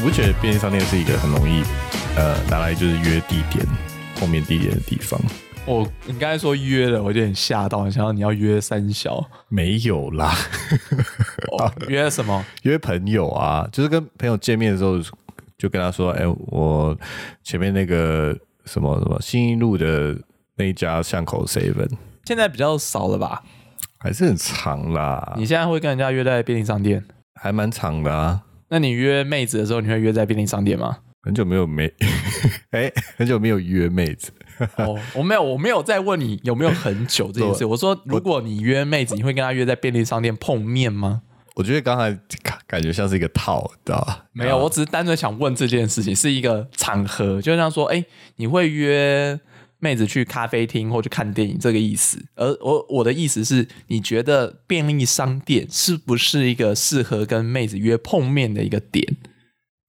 [0.00, 1.62] 你不觉得便利商店是一个很容易
[2.16, 3.62] 呃拿来就是约地点
[4.16, 5.20] 碰面地点的地方？
[5.66, 10.34] 我你刚才说约了，我有点吓到，想到你要约三小，没有啦，
[11.52, 12.42] 哦、约什么？
[12.64, 14.98] 约朋友啊，就是跟朋友见面的时候，
[15.58, 16.96] 就跟他说：“哎、我
[17.44, 20.16] 前面那个什么什么新一路的
[20.56, 21.90] 那一家巷口 seven
[22.24, 23.42] 现在比较少了吧？
[23.98, 27.04] 还是很长啦，你现在会跟人家约在便利商店？
[27.34, 28.40] 还蛮长的啊。
[28.70, 30.98] 那你约妹子的时候，你会约在便利商店吗？
[31.22, 31.92] 很久没有没，
[32.70, 34.30] 哎、很久没有约妹子，
[34.76, 37.64] 哦，我没有，我没有在问你有没有很久这件事。
[37.66, 41.20] 我说，如果你约妹子，你会跟她约在便利商店碰面吗？
[41.56, 42.10] 我觉得刚才
[42.42, 44.24] 感感觉像是一个套，知道吧？
[44.32, 48.02] 没有，我只是单纯想问这件事情，是一个场合，就像说，哎，
[48.36, 49.38] 你会约
[49.80, 52.24] 妹子去咖啡厅或去看电影这个意思。
[52.36, 59.16] 而我我的意思是，你觉得便利商店是不是一个适合跟妹子约碰面的一个点？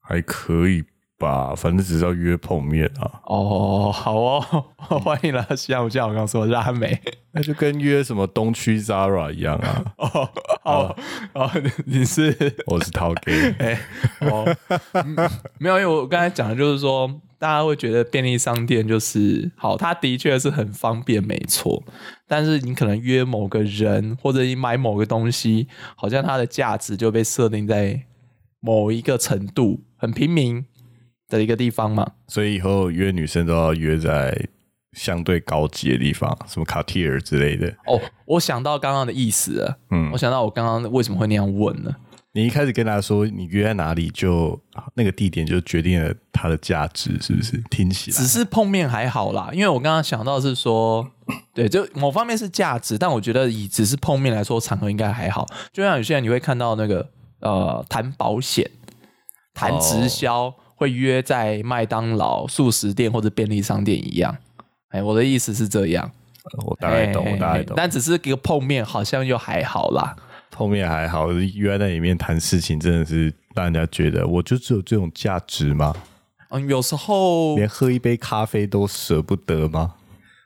[0.02, 0.84] 还可以
[1.18, 4.42] 吧，反正只是要约碰面啊，哦，好哦，
[5.00, 7.00] 欢迎来到西安，我像我刚刚说的拉美。
[7.34, 9.86] 那就跟约什么东区 Zara 一样啊。
[9.98, 10.30] 哦，
[10.64, 10.96] 哦，
[11.34, 11.52] 哦，
[11.86, 13.80] 你是我是涛 gay， 哎、
[14.22, 14.54] 哦、
[14.94, 15.16] 嗯
[15.60, 17.10] 没有，因为我刚才讲的就是说，
[17.42, 21.84] 大家会觉得便利商店就是好，它的确是很方便，没错。
[22.28, 28.04] 但是你可能约某个人，或者你买某个东西，好像它的价值就被设定在
[28.60, 30.64] 某一个程度，很平民
[31.30, 32.12] 的一个地方嘛。
[32.28, 34.48] 所以以后约女生都要约在
[34.92, 37.70] 相对高级的地方，什么卡地尔之类的。
[37.88, 41.98] 哦，我想到刚刚的意思了，嗯我想到我刚刚为什么会那样问了。
[42.34, 44.58] 你一开始跟他说你约在哪里就，
[44.94, 47.62] 那个地点就决定了它的价值，是不是？
[47.70, 51.06] 听起来只是碰面还好啦，因为我刚刚想到是说，
[51.54, 55.46] 对，就某方面是价值，但我觉得以只是碰面来说，场合应该还好。
[55.74, 57.10] 就像有些人你会看到那个
[57.42, 58.70] 呃谈保险、
[59.54, 64.38] 谈直销，会约在麦当劳、素食店或者便利商店一样。
[64.92, 66.10] 哎，我的意思是这样，
[66.66, 67.76] 我大概懂，嘿我大概懂。
[67.76, 70.16] 但只是一个碰面，好像又还好啦。
[70.62, 75.92] 碰面还好，约在那里面谈事情，真的是让人家觉得我就只有这种价值吗？
[76.50, 79.96] 嗯，有时候连喝一杯咖啡都舍不得吗？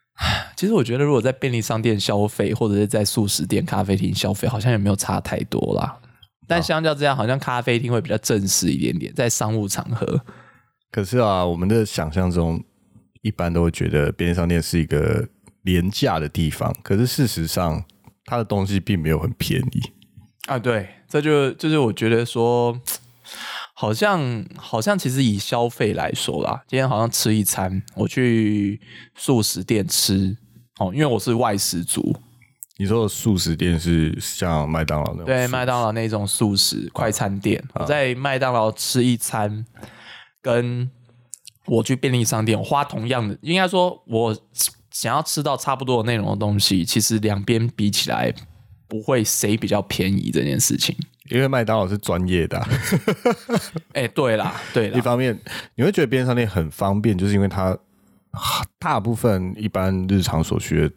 [0.55, 5.99] 其实我觉得，如果在便利商店消费，或者是在素食店、咖啡厅消费，好像也没有差太多啦。
[6.47, 10.21] 但相较之下，好像咖啡厅会比较正式一点点，在商务场合。
[10.91, 12.63] 可是啊，我们的想象中
[13.21, 15.27] 一般都会觉得便利商店是一个
[15.63, 17.83] 廉价的地方，可是事实上，
[18.23, 19.81] 它的东西并没有很便宜。
[20.47, 22.79] 啊，对，这就就是我觉得说，
[23.73, 28.79] 好像好像其实以消费来说啦，今天好像吃一餐，我去
[29.16, 30.38] 素食店吃
[30.78, 32.16] 哦，因为我是外食族，
[32.78, 35.25] 你说的素食店是像麦当劳那种？
[35.25, 39.66] 对，麦当劳那种素食快餐店，我在麦当劳吃一餐，
[40.44, 40.89] 跟
[41.66, 44.38] 我去便利商店我花同样的，应该说我
[44.91, 48.31] 想要吃到差不多的内容的东西，其实两边比起来
[48.88, 50.96] 不会谁比较便宜这件事情。
[51.29, 52.69] 因为麦当劳是专业的啊、
[53.94, 55.35] 哎、对啦，对啦，一方面
[55.73, 57.75] 你会觉得便利商店很方便，就是因为它
[58.78, 60.91] 大部分一般日常所需的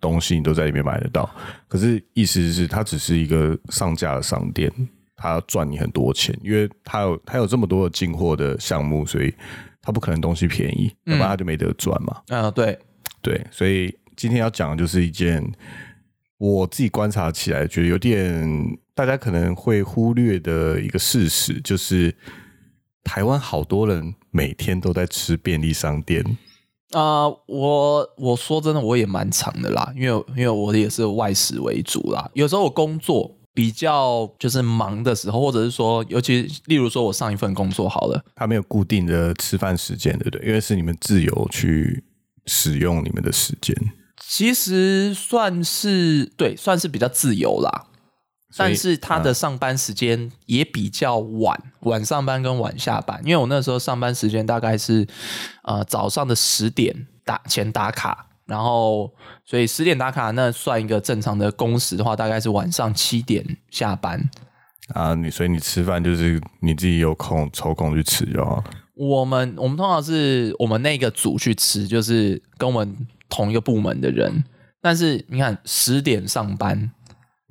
[0.00, 1.30] 东西你都在里面买得到。
[1.68, 4.68] 可是意思是它只是一个上架的商店，
[5.14, 9.32] 它要赚你很多钱，因为它有它有这么多的进货的项目，所以
[9.80, 12.20] 它不可能东西便宜，要不然它就没得赚嘛。
[12.30, 12.76] 嗯、对，
[13.22, 15.40] 对，所以今天要讲的就是一件
[16.38, 22.14] 我自己观察起来觉得有点大家可能会忽略的一个事实，就是
[23.04, 26.24] 台湾好多人每天都在吃便利商店。
[26.92, 32.30] 啊、我我说真的，我也蛮长的啦，因为因为我也是外食为主啦。
[32.32, 40.46] 有时候我工作比较就是忙的时候，或者是说，尤其例如说我上一份工作好了，它没有固定的吃饭时间，对不对？
[40.46, 42.02] 因为是你们自由去
[42.46, 43.76] 使用你们的时间。
[44.20, 47.86] 其实算是对，算是比较自由啦。
[48.56, 53.20] 但是他的上班时间也比较晚，晚上班跟晚下班。
[53.22, 55.06] 因为我那时候上班时间大概是
[55.64, 59.12] 呃早上的十点打前打卡，然后
[59.44, 64.18] 所以十点打卡那算一个正常的工时的话，大概是晚上七点下班。
[64.94, 68.64] 啊，你所以你吃饭就是你自己有空抽空去吃就好了。
[68.94, 72.96] 我们我们通常是我们那个组去吃，就是跟我们
[73.28, 74.44] 同一个部门的人。
[74.80, 76.90] 但是你看十点上班，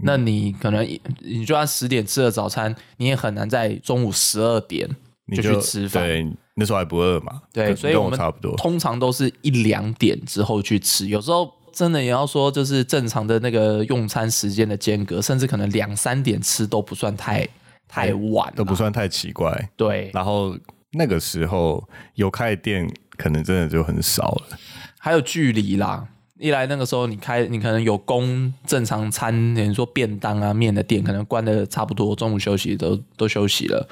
[0.03, 0.88] 那你可能
[1.19, 4.89] 你就算十点吃了早餐，你也很难在中午十二点
[5.25, 6.03] 你就去吃饭。
[6.03, 7.41] 对，那时候还不饿嘛。
[7.51, 8.56] 对，所以我们差不多。
[8.56, 17.45] 通常都是一两点之后去吃，有时候真的也要说，就是正常的那个用餐时间的间隔，甚至可能两三点吃都不算太
[17.89, 19.69] 太晚都不算太奇怪。
[19.75, 20.09] 对。
[20.13, 20.57] 然后
[20.91, 24.57] 那个时候有开的店，可能真的就很少了。
[25.07, 26.06] 还有距离啦，
[26.38, 33.88] 一来那个时候你开，你可能有供正常餐，比如说便当啊、面的店，可能关的差不多，中午休息都都休息了。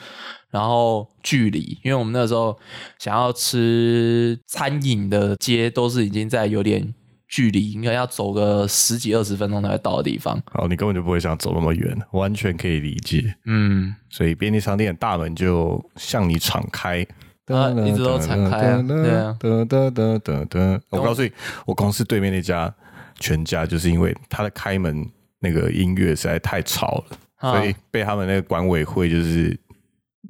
[0.52, 2.60] 然后距离，因为我们那时候
[3.00, 6.94] 想要吃餐饮的街，都是已经在有点
[7.30, 10.38] 距离，应该要走个十几二十分钟才会到的地方。
[10.52, 13.36] 好，你根本就不会想走那么远，完全可以理解。
[13.46, 17.08] 嗯，所以便利商店的大门就向你敞开，
[17.48, 20.82] 啊一直都敞开啊对啊噔噔噔噔噔。
[20.90, 21.32] 我告诉你，
[21.66, 22.74] 我公司对面那家
[23.20, 25.08] 全家，就是因为它的开门
[25.40, 29.56] 那个音乐实在太吵了，啊所以被他们那个管委会就是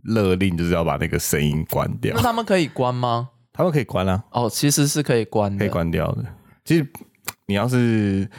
[0.03, 2.21] 勒令，就是要把那个声音关掉那。
[2.21, 3.29] 他们可以关吗？
[3.53, 6.25] 他们可以关啊，哦，其实是可以关的，可以关掉的。
[6.65, 6.85] 其实
[7.45, 8.29] 你要是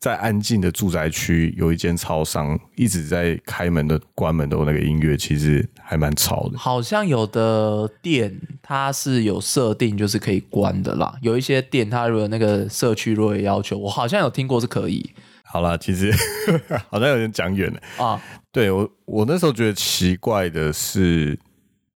[0.00, 6.58] 在安静的住宅区有一间超商一直在开门的、关门的那个音乐，其实还蛮吵的。
[6.58, 11.14] 好像有的店它是有设定，就是可以关的啦。
[11.20, 15.10] 有一些店它如果那个社区如果有要求，我好像有听过是可以
[15.44, 16.10] 好啦，其实
[16.88, 17.80] 好像有点讲远了。
[18.02, 18.22] 啊。
[18.50, 21.38] 对我，我那时候觉得奇怪的是，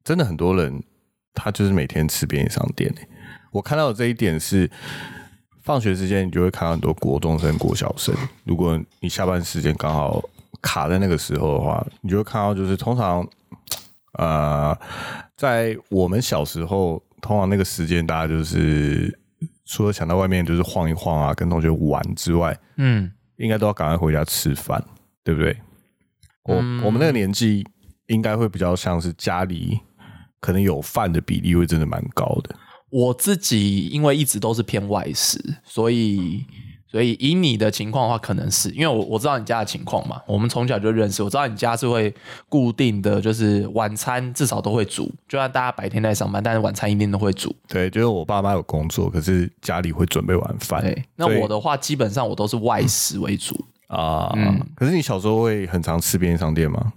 [0.03, 0.83] 真的很多人
[1.35, 3.09] 他就是每天吃便利商店、欸。
[3.53, 4.71] 我看到的这一点是，
[5.63, 8.15] 放学时间你就会看到很多国中生、国小生。
[8.45, 10.23] 如果你下班时间刚好
[10.63, 13.27] 卡在那个时候的话，你就会看到就是通常，
[14.15, 14.77] 呃，
[15.37, 19.19] 在我们小时候，通常那个时间大家就是
[19.67, 24.83] 除了想到外面就是晃一晃啊，跟同学玩之外，嗯，应该都要赶快回家吃饭，
[25.23, 25.57] 对不对？
[26.45, 27.67] 我、嗯我们那个年纪
[28.07, 29.79] 应该会比较像是家里
[30.41, 32.55] 可能有饭的比例会真的蛮高的。
[32.91, 36.45] 我自己因为一直都是偏外食，所以
[36.91, 42.13] 所以以你的情况的话，可能是因为我我知道你家的情况嘛，我们从小就认识，我知道你家是会
[42.49, 47.55] 固定的，就是晚餐至少都会煮，就算大家白天在上班，但是晚餐一定都会煮。
[47.69, 50.81] 对，就是我爸妈有工作，可是家里会准备晚饭。
[50.83, 53.65] 对，那我的话基本上我都是外食为主。
[53.87, 56.93] 啊、嗯可是你小时候会很常吃便利商店吗？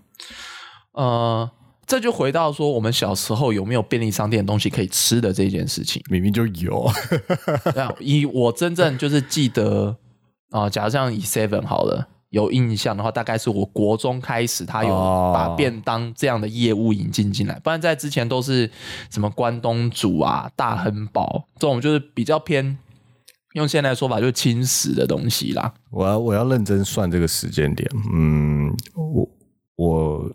[0.92, 1.50] 呃，
[1.86, 6.02] 这就回到说我们小时候有没有便利商店的东西可以吃的这件事情。
[6.10, 6.90] 明明就有。
[8.00, 9.96] 以我真正就是记得
[10.50, 18.70] 啊、假如像以 Seven 好了，有印象的话，大概是我国中开始，他有哦把便当这样的业务引进进来，不然在之前都是
[19.10, 22.78] 什么关东煮啊、大亨堡这种，就是比较偏
[23.54, 25.74] 用现在的说法就是轻食的东西啦。
[25.90, 27.90] 我要我要认真算这个时间点。
[28.14, 29.30] 嗯，我
[29.76, 30.32] 我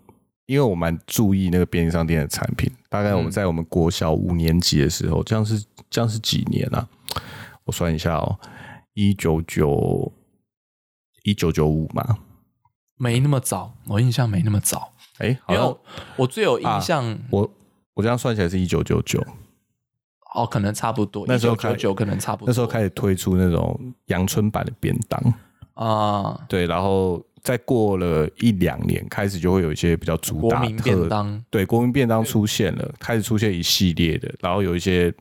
[0.49, 6.89] 因为我蛮注意那个便利商店的产品，大概我们在我们国小五年级的时候，这样是这样是几年啊？
[7.65, 8.39] 我算一下哦，
[8.95, 10.11] 一九九
[11.21, 12.17] 一九九五嘛。
[12.95, 15.81] 没那么早，我印象没那么早，哎，好像因为我
[16.15, 17.47] 我最有印象、我
[17.93, 19.23] 我这样算起来是一九九九，
[20.33, 25.33] 哦，可能差不多，那时候开九九可能差不多，那时候开始推出那种阳春版的便当。
[25.75, 35.13] 啊、对，然后再过了一两年，开始就会有一些比较主打特对，国民便当出现了，开始出现一系列的，然后有一些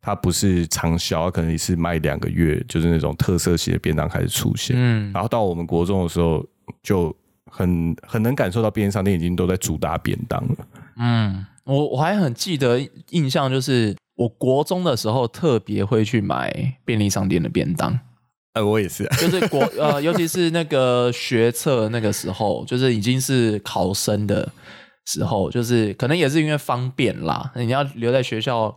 [0.00, 4.74] 它不是长销，它可能也是卖两个月，就是那种特色型的便当开始出现。
[4.76, 6.44] 嗯，然后到我们国中的时候，
[6.82, 7.14] 就
[7.46, 10.56] 很很能感受到便利商店已经都在主打便当了。
[10.96, 12.80] 嗯，我我还很记得
[13.10, 17.98] 印象，就是我国中的时候特别会去买便利商店的便当，
[18.54, 24.50] 呃，我也是，就是国 呃，尤其是那个学测那个时候，就是已经是考生的
[25.06, 28.76] 时候，就是可能也是因为方便啦，你要留在学校。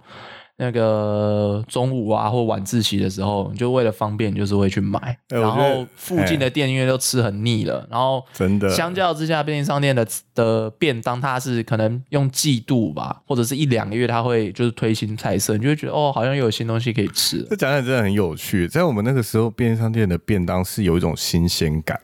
[0.57, 17.47] 那个中午啊或晚自习的时候，你就为了方便，就是会去买，然后附近的店因为都吃很腻了，然后真的相较之下，便利商店的的便当，它是可能用季度吧，或者是一两个月，它会就是推新菜色，你就会觉得哦，好像又有新东西可以吃了。
[17.49, 18.65] 这讲起来真的很有趣。
[18.65, 21.99] 在我们那个时候，便利商店的便当是有一种新鲜感。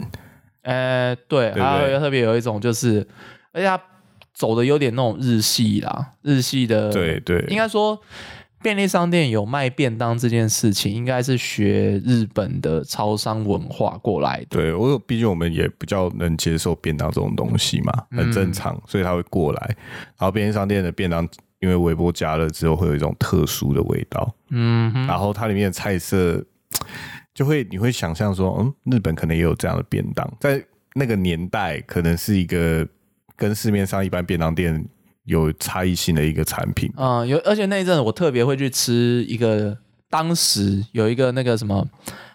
[0.63, 3.07] 呃，对，还有特别有一种就是，
[3.53, 3.81] 而且它
[4.33, 7.97] 走的有点那种日系啦，日系的，对对，应该说。
[8.61, 14.45] 便利商店有卖便当这件事情，应该是学日本的超商文化过来的。
[14.49, 19.75] 对我有，毕竟我们也比较能接受便当这种东西嘛，很正常，所以他会过来。
[20.17, 21.27] 然后便利商店的便当，
[21.59, 26.43] 因为微波加热之后会有一种特殊的味道，嗯哼，然后它里面的菜色
[27.33, 30.63] 就会你会想象说，嗯，日本可能也有这样的便当，在
[30.93, 32.87] 那个年代可能是一个
[33.35, 34.85] 跟市面上一般便当店
[35.31, 36.91] 有差异性的一个产品。
[36.97, 39.77] 嗯，有，而且那一阵我特别会去吃一个，
[40.09, 41.87] 当时有一个那个什么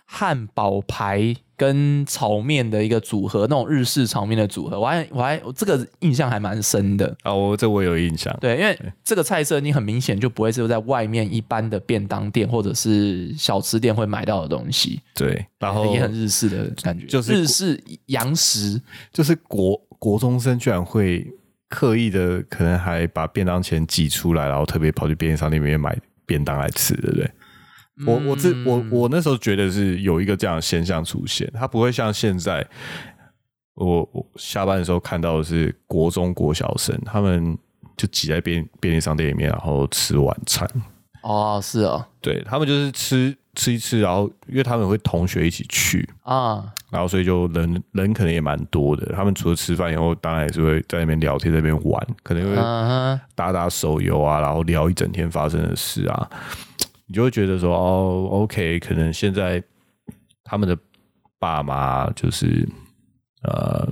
[0.07, 7.15] 汉堡排跟炒面的一个组合，那种日式炒面的组合，我还我还我这个印象还蛮深的。
[7.23, 8.35] 啊，我这我有印象。
[8.41, 18.81] 对，因为这个菜色你很明显就不会是在外面一般的便当店或者是小吃店会买到的东西，对，然后也很日式的感觉，就是日式洋食。
[19.12, 21.26] 就是国国中生居然会
[21.68, 27.30] 刻意的，可能还把便当钱挤出来，然后特别跑去便利商店里面买便当来吃，对不对？
[28.06, 32.66] 我我自我我那时候觉得是有一个这样的现象出现，它不会像现在，
[33.75, 37.56] 我我下班的时候看到的是国中国小生，他们
[37.96, 40.68] 就挤在便便利商店里面，然后吃晚餐。
[41.23, 49.12] 哦，是哦，对他们就是吃吃一吃，然后因为他们会同学一起去，啊，然后所以就人人可能也蛮多的。
[49.14, 52.57] 他们除了吃饭以后，当然也是会在那边聊天，在那边玩，可能会
[53.35, 56.31] 打打手游啊，然后聊一整天发生的事啊，
[57.07, 59.62] 你就会觉得说，哦，OK，可能现在
[60.45, 60.76] 他们的
[61.38, 62.66] 爸妈就是
[63.43, 63.88] 呃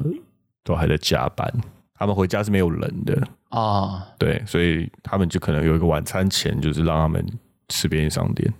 [0.62, 1.52] 都还在加班，
[1.94, 3.20] 他们回家是没有人的，
[3.50, 7.24] 啊，对，所以他们就可能有一个晚餐前，就是让他们
[7.68, 8.52] 吃便利商店。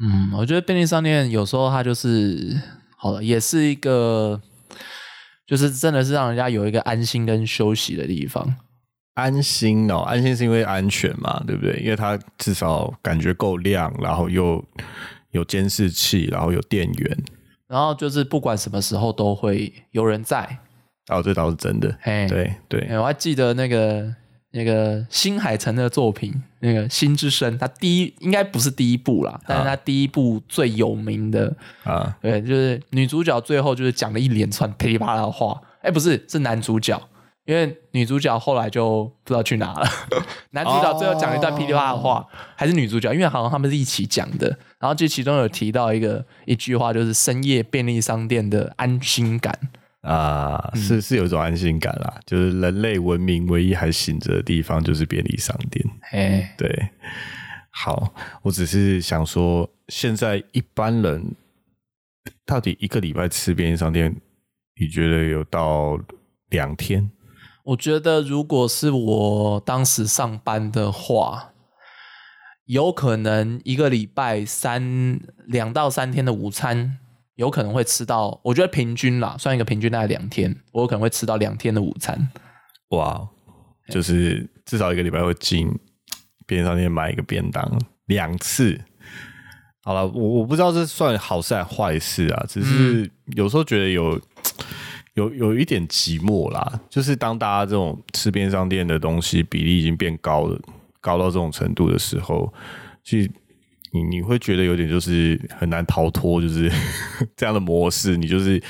[0.00, 2.58] 嗯，我觉得便利商店有时候它就是
[3.02, 4.40] 好了，也是一个，
[5.44, 8.54] 就是真的是让人家有一个安心跟休息的地方。
[9.14, 11.80] 安心哦，安心是因为安全嘛，对不对？
[11.80, 14.64] 因为它至少感觉够亮，然后又
[15.32, 17.18] 有监视器，然后有电源，
[17.66, 20.58] 然后就是不管什么时候都会有人在。
[21.08, 21.98] 哦，这倒是真的。
[22.02, 24.14] 嘿，对对，哎我还记得那个
[24.52, 31.54] 那个新海诚的作品，那个《心之声》，他第一应该不是第一部啦，但是他第一部最有名的，
[31.84, 35.60] 啊，对，就是女主角最后就是讲了一连串噼里啪啦的话。
[35.80, 37.00] 哎，不是，是男主角，
[37.44, 39.84] 因为女主角后来就不知道去哪了。
[40.52, 44.46] 男主角最后讲了一段噼里啪啦的话，还是女主角，因为好像他们是一起讲的。
[44.78, 49.58] 然后就其中有提到一个一句话，就是深夜便利商店的安心感。
[50.02, 55.84] 啊，是是有一种安心感啦，就是人类文明唯一还醒着的地方就是便利商店。
[56.10, 56.90] 哎，对，
[57.70, 61.34] 好，我只是想说，现在一般人
[62.44, 64.14] 到底一个礼拜吃便利商店，
[64.80, 65.98] 你觉得有到
[66.50, 67.10] 两天？
[67.64, 71.52] 我觉得如果是我当时上班的话，
[72.64, 76.98] 有可能一个礼拜三两到三天的午餐，
[77.36, 78.40] 有可能会吃到。
[78.44, 82.30] 我觉得平均啦，算一个平均大概两天，我有可能会吃到两天的午餐。
[82.90, 83.28] 哇，
[83.88, 85.68] 就是至少一个礼拜会进
[86.46, 88.80] 便利商店买一个便当两次。
[89.84, 94.20] 好了，我我不知道这算好事还是坏事啊，只是有时候觉得有
[95.14, 96.80] 有有一点寂寞啦。
[96.88, 100.60] 就是当大家这种吃便利商店的东西比例已经变高了，
[101.00, 102.52] 高到这种程度的时候，
[103.02, 103.30] 其实
[103.92, 106.70] 你你会觉得有点就是很难逃脱，就是
[107.36, 108.16] 这样的模式。
[108.16, 108.62] 你就是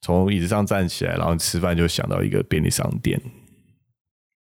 [0.00, 3.20] 从椅子上站起来，然后吃饭就想到一个便利商店。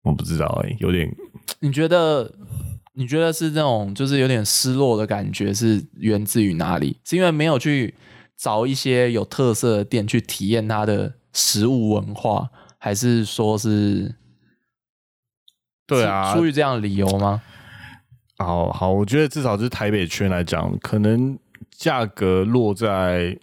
[0.04, 1.10] 我不知道哎、有点
[1.62, 2.34] 你觉得？
[2.96, 7.00] 你觉得是那种就是有点失落的感觉，是源自于哪里？
[7.04, 7.96] 是因为没有去
[8.38, 14.14] 找一些有特色的店去体验它的食物文化，还是说是
[15.88, 17.42] 对啊，出于这样的理由吗？
[18.44, 21.38] 好好，我觉得至少是台北圈来讲，可能
[21.72, 23.38] 价格落在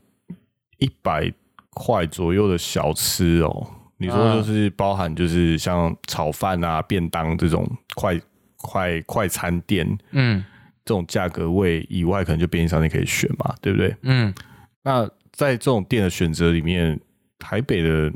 [0.78, 1.32] 一百
[1.70, 3.66] 块左右的小吃哦。
[3.96, 8.18] 你说就是包含就是像炒饭啊、便当这种快
[8.56, 10.42] 快快餐店嗯
[10.84, 13.94] 这种价格位以外，可能就便利商店可以选嘛，对不对？
[14.02, 14.34] 嗯，
[14.82, 16.98] 那在这种店的选择里面，
[17.38, 18.10] 台北的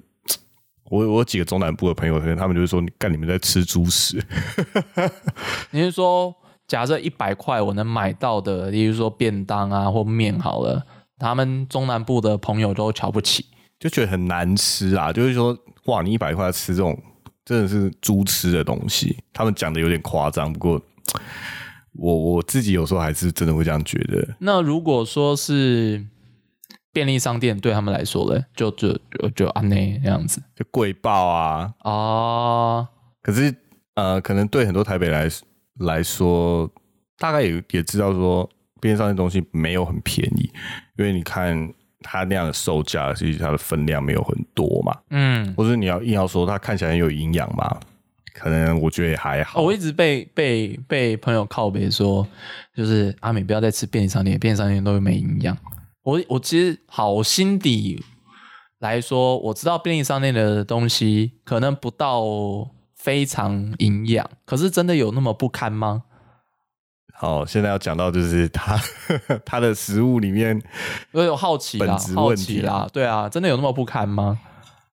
[0.84, 4.22] 我我有几个中南部的朋友，他们就是说，你干你们在吃猪食。
[5.70, 6.34] 你是说
[6.66, 10.84] 假设一百块我能买到的，例如说便当啊或面好了，
[11.18, 13.46] 他们中南部的朋友都瞧不起。
[13.78, 15.56] 就觉得很难吃啊，就是说，
[15.86, 16.98] 哇，你一百块吃这种
[17.44, 20.80] 真的是猪吃的东西，他们讲的有点夸张，不过
[21.92, 24.36] 我我自己有时候还是真的会这样觉得。
[24.38, 26.02] 那如果说是
[26.92, 31.74] 便利商店对他们来说呢，就就就就安内那样子就贵爆啊！
[31.80, 32.88] 哦，
[33.20, 33.54] 可是
[33.96, 35.28] 呃，可能对很多台北来
[35.80, 36.70] 来说，
[37.18, 38.48] 大概也也知道说，
[38.80, 40.50] 便利商店东西没有很便宜，
[40.96, 47.80] 因为你看它那样的售价，其实它的分量没有很多嘛，嗯，或者你要硬要说它看起来很有营养嘛，
[48.34, 49.60] 可能我觉得也还好。
[49.60, 52.26] 哦，我一直被被被朋友靠背说，
[52.74, 55.56] 就是阿美不要再吃便利商店，便利商店都没营养。
[56.02, 58.04] 我我其实好，心底
[58.80, 62.20] 来说，我知道便利商店的东西可能不到
[63.04, 66.04] 非常营养，可是真的有那么不堪吗？
[67.12, 68.80] 好，现在要讲到就是它
[69.44, 70.58] 它 的食物里面，
[71.12, 74.40] 我有好奇啦本质，好问题奇啦，对啊，真的有那么不堪吗？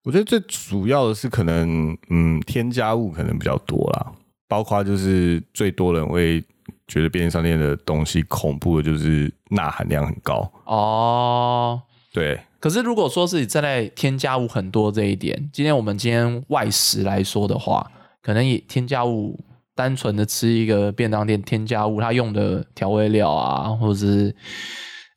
[0.04, 4.12] 我觉得最主要的是可能嗯添加物可能比较多啦，
[4.50, 6.44] 包括就是最多人会
[6.90, 17.90] 觉得便利商店的东西恐怖的就是钠含量很高，哦，对，可是如果说是站在添加物很多这一点，今天我们今天外食来说的话，
[18.22, 19.40] 可能以添加物
[19.76, 24.36] 单纯的吃一个便当店添加物，它用的调味料啊，或者是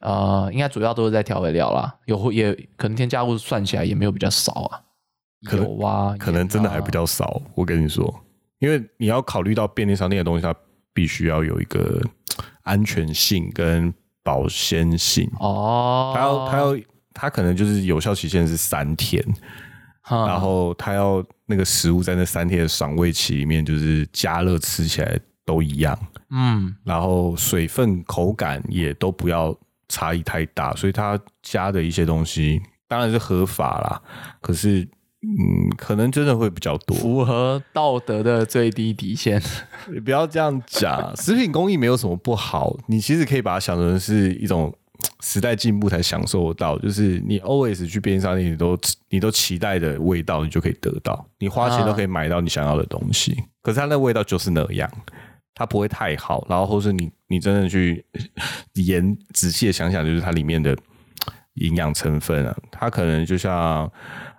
[0.01, 4.81] 呃，应该主要都是在调味料啦，有也可能添加物算起来也没有比较少啊，
[5.45, 7.43] 可能有啊，可能真的还比较较少。
[7.55, 8.13] 我跟你说，
[8.59, 10.55] 因为你要考虑到便利商店的东西，它
[10.93, 12.01] 必须要有一个
[12.63, 13.93] 安全性跟
[14.23, 16.77] 保鲜性，哦，它要它要
[17.13, 19.23] 它可能就是有效期限是三天，
[20.07, 25.99] 哈然后他要那个食物在那三天的赏味期里面，就是加热吃起来都一样，
[26.31, 29.57] 嗯然后水分口感也都不要
[29.89, 34.03] 差异太大，所以他加的一些东西当然是合法啦，
[34.41, 34.87] 可是
[35.23, 36.95] 嗯，可能真的会比较多。
[36.99, 39.41] 符合道德的最低底线。
[39.91, 44.71] 你 不要这样讲，食品工艺没有什么不好，你其实可以把它想成是一种
[45.25, 48.79] 时代进步才享受得到，就是你 always 去便利商店，你都
[49.09, 53.35] 你都期待的味道，你就可以得到，你花钱都可以买到你想要的东西。
[53.63, 54.91] 可是它那味道就是那样，
[55.55, 58.05] 它不会太好，然后或是你你真的去
[58.75, 60.77] 研仔细的想想，就是它里面的
[61.55, 63.91] 营养成分啊，它可能就像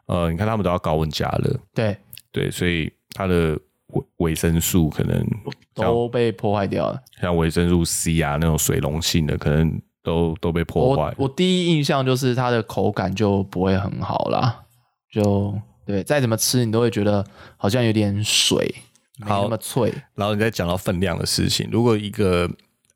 [0.06, 1.98] 呃，你看他们都要高温加热，对，
[2.32, 5.25] 对，所以它的维维生素可能
[5.74, 7.01] 都被破坏掉了。
[7.20, 11.13] 像维生素 C 啊那种水溶性的，可能都都被破我坏。
[11.17, 14.63] 我第一印象就是它的口感就不会很好啦，
[15.12, 15.53] 就
[15.85, 17.25] 对，再怎么吃你都会觉得
[17.57, 18.74] 好像有点水，
[19.17, 19.93] 没好那么脆。
[20.13, 22.50] 然后你再讲到分量的事情，如果一个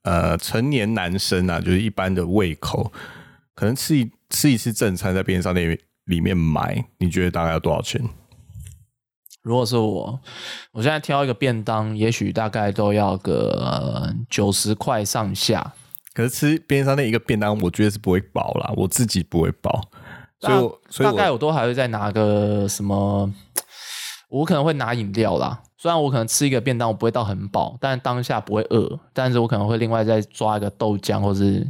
[0.03, 2.91] 呃成年男生啊，就是一般的胃口，
[3.55, 8.01] 可能吃一吃一次正餐在便利商店里面买，你觉得大概要多少钱？
[9.41, 10.19] 如果是我，
[10.73, 15.73] 我现在挑一个便当，也许大概都要个九十块上下。
[16.13, 19.81] 可是吃便利商店一个便当，我觉得是不会饱啦，我自己不会饱，
[20.39, 23.33] 所以我所以我大概我都还会再拿个什么，
[24.29, 25.61] 我可能会拿饮料啦。
[25.77, 31.65] 虽然我可能吃一个便当，我不会到很饱，但当下不会饿，但是我可能会另外再抓一个豆浆或是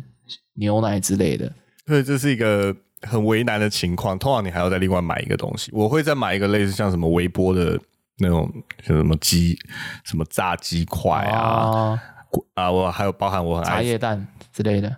[0.55, 1.51] 牛奶之类的。
[1.85, 4.17] 所以这是一个很为难的情况。
[4.17, 7.79] 通常你还要再另外买一个东西，我会再买一个类似像什么微波的
[8.17, 8.51] 那种，
[8.83, 9.55] 像什么鸡、
[10.03, 12.01] 什么炸鸡块啊啊，
[12.53, 14.97] 啊，我还有包含我很茶爱叶蛋之类的。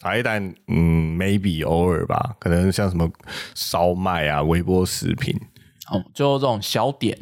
[0.00, 3.10] 茶叶蛋，嗯，maybe 偶尔吧，可能像什么
[3.54, 5.34] 烧麦啊、微波食品，
[5.90, 7.16] 哦，就这种小点，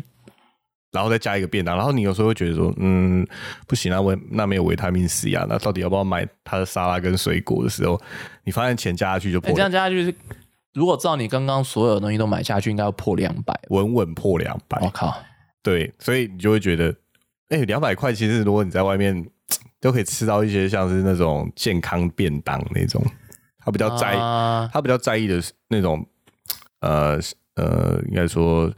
[0.90, 3.24] 然后再加一个便当，然后你有时候会觉得说，嗯，
[3.68, 8.00] 不行啊，维那没有维他命 C 啊，那到底要不要买它的沙拉跟水果的时候，
[8.42, 10.14] 你发现钱加下去就哎、破这样加下去是，
[10.72, 13.54] 如果照你刚刚所有的东西都买下去，应该要破两百。
[13.68, 14.80] 稳稳破两百。
[14.82, 15.14] 我靠，
[15.62, 16.92] 对，所以你就会觉得，
[17.50, 19.24] 哎、两百块其实如果你在外面
[19.82, 23.04] 都可以吃到一些像是那种健康便当那种，
[23.58, 26.06] 他比较在意，啊他比较在意的是那种，
[26.80, 27.18] 呃
[27.56, 28.72] 呃，应该说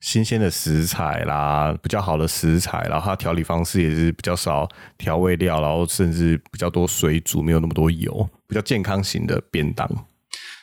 [0.00, 9.88] 新鲜的食材啦，比较好的食材，然后它调理方式也是比较少调味料，然后甚至比较多水煮，没有那么多油，比较健康型的便当，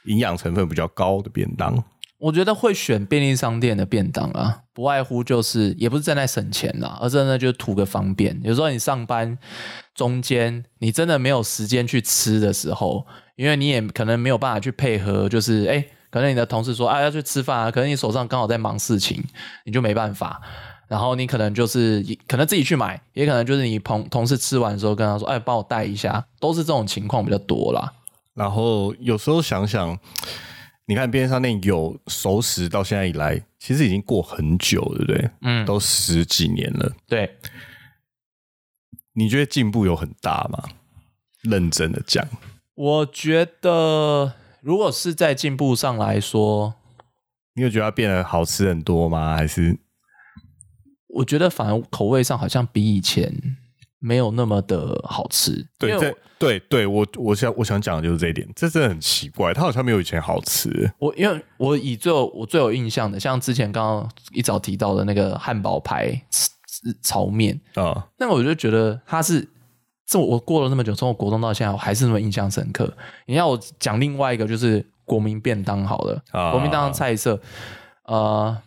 [0.03, 1.81] 营养成分比较高的便当。
[2.19, 8.39] 我觉得会选便利商店的便当啊，不外乎就是也不是正在省钱啦，而真的就图个方便。
[8.43, 9.37] 有时候你上班
[9.95, 19.23] 中间，你真的没有时间去吃的时候，因为你也可能没有办法去配合，就是哎，可能你的同事说啊要去吃饭啊，可能你手上刚好在忙事情，
[19.65, 20.41] 你就没办法。
[20.89, 27.93] 然后你可能就是可能自己去买，也可能就是你同同事吃完的时候跟他说，哎，帮我带一下，都是这种情况比较多啦。
[28.33, 29.95] 然后有时候想想，
[30.89, 35.29] 你看便利商店有熟食到现在以来，其实已经过很久，对不对？
[35.43, 36.91] 嗯，都十几年了。
[37.05, 37.37] 对。
[39.13, 40.63] 你觉得进步有很大吗？
[41.43, 42.27] 认真的讲，
[42.73, 46.73] 我觉得，如果是在进步上来说，
[47.53, 49.35] 你有觉得它变得好吃很多吗？
[49.35, 49.77] 还是
[51.05, 53.31] 我觉得反而口味上好像比以前
[53.99, 55.65] 没有那么的好吃。
[55.77, 55.97] 对
[56.37, 60.91] 对对，我我想我想讲的就是这一点，这真的很奇怪，它好像没有以前好吃。
[60.97, 66.19] 我因为我以最有我最有印象的，像之前刚刚一早提到的那个汉堡排
[67.03, 69.47] 炒面，啊、那个我就觉得它是。
[70.11, 72.91] 这我过了那么久，从我国中到现在，我还是那么印象深刻。
[73.27, 76.19] 你要我讲另外一个，就是国民便当好了。
[76.31, 77.39] 啊国民当的菜色，
[78.05, 78.57] 呃，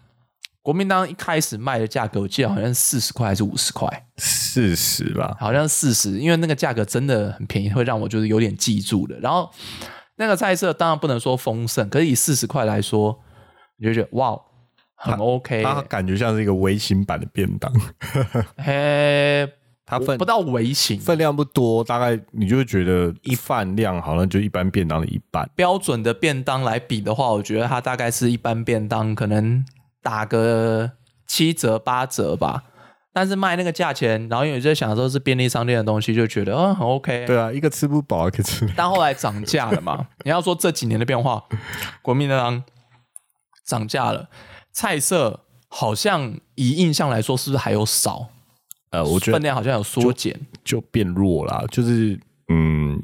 [0.63, 4.07] 国民党一开始卖的价格，我记得好像是四十块还是五十块。
[4.17, 9.19] 四十吧，好像四十，因为那个价格真的很便宜，会让我就是有点记住的。
[9.19, 9.51] 然后
[10.17, 13.19] 那个菜色当然不能说丰盛，可是以四十块来说，
[13.79, 14.39] 你就觉得哇，
[14.95, 15.65] 很 OK。
[15.65, 17.73] 它感觉像是一个微型版的便当，
[18.59, 19.51] 嘿，
[19.85, 25.51] 它分不到微型，分量不多，大概你就会觉得一饭量好像就一般便当的一半。
[25.57, 29.65] 标准的便当来比的话，我觉得它大概是一般便当可能
[30.03, 30.91] 打个
[31.27, 32.65] 七折八折吧。
[33.15, 37.27] 但是卖那个价钱，然后因为在想说是便利商店的东西，就觉得嗯很 OK。
[37.27, 38.67] 对啊，一个吃不饱可以吃。
[38.75, 40.07] 但后来涨价了嘛？
[40.25, 41.45] 你要说这几年的变化，
[42.01, 42.65] 国民党
[43.67, 44.31] 涨价了，
[44.73, 48.29] 菜色好像以印象来说，是不是还有少？
[48.93, 50.35] 呃，我觉得分量好像有缩减，
[50.65, 51.63] 就变弱啦。
[51.71, 52.99] 就是嗯，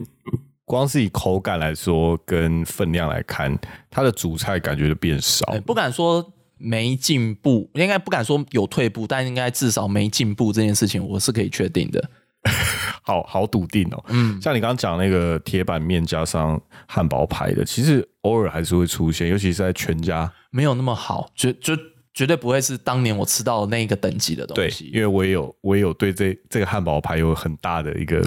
[0.64, 3.54] 光是以口感来说，跟分量来看，
[3.90, 5.44] 它的主菜感觉就变少。
[5.52, 12.10] 哎不敢说没进步，应该不敢说有退步，但应该至少没进步这件事情，我是可以确定的。
[13.02, 14.04] 好好笃定哦。
[14.08, 20.30] 嗯，像你刚刚讲那个铁板面加上汉堡排的，其实偶尔还是会出现，尤其是在全家。
[20.50, 21.76] 没有那么好，绝绝
[22.14, 24.90] 绝对不会是当年我吃到的那一个等级的东对，西。
[24.94, 28.18] 因为我也有我也有对这这个汉堡排有很大的一个，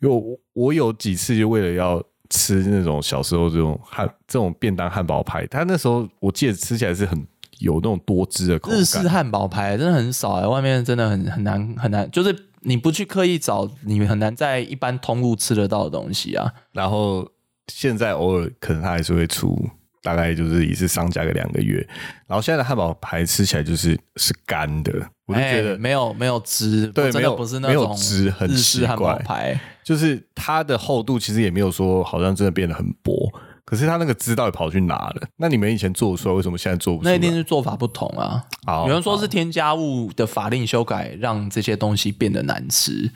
[0.00, 0.22] 因为我
[0.54, 7.26] 我有几次就为了要吃那种小时候这种汉这种便当汉堡排，它那时候我记得吃起来是很
[7.58, 8.80] 有那种多汁的口感。
[8.80, 16.52] 日式汉堡排真的很少哎、外面真的很很难很难，就是你不去刻意找，你很难在一般通路吃得到的东西啊。
[16.72, 17.28] 然后
[17.68, 19.68] 现在偶尔可能它还是会出，
[20.02, 21.86] 大概就是一次上架个两个月。
[22.26, 24.92] 然后现在的汉堡排吃起来就是是干的，
[25.26, 29.58] 我就觉得哎没有没有汁，对没有真的不是那没有种汁很日奇式汉堡排。
[29.84, 33.32] 就是它的厚度其实也没有说好像真的变得很薄，
[33.66, 35.28] 可是他那个汁到底跑去哪了？
[35.36, 37.10] 那你们以前做得出来，为什么现在做不出来？
[37.10, 38.42] 那一定是做法不同啊。
[38.64, 43.10] 好有人说是添加物的法令修改，让这些东西变得难吃，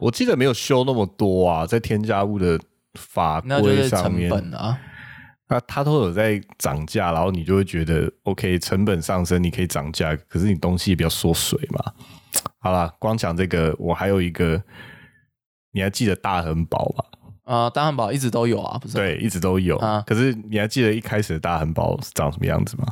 [0.00, 2.58] 我记得没有修那么多啊，在添加物的
[2.94, 4.78] 法规上面，本啊。
[5.48, 11.92] 那它都有在涨价，然后你就会觉得 OK，成本上升，你可以涨价，可是你东西也比较缩水嘛。
[12.60, 14.62] 好啦，光讲这个，我还有一个，
[15.72, 17.04] 你还记得大恒宝吧？
[17.44, 19.76] 呃，大汉堡一直都有啊，不是？，对，一直都有。
[19.78, 22.86] 啊可是你还记得一开始的大汉堡是长什么样子吗？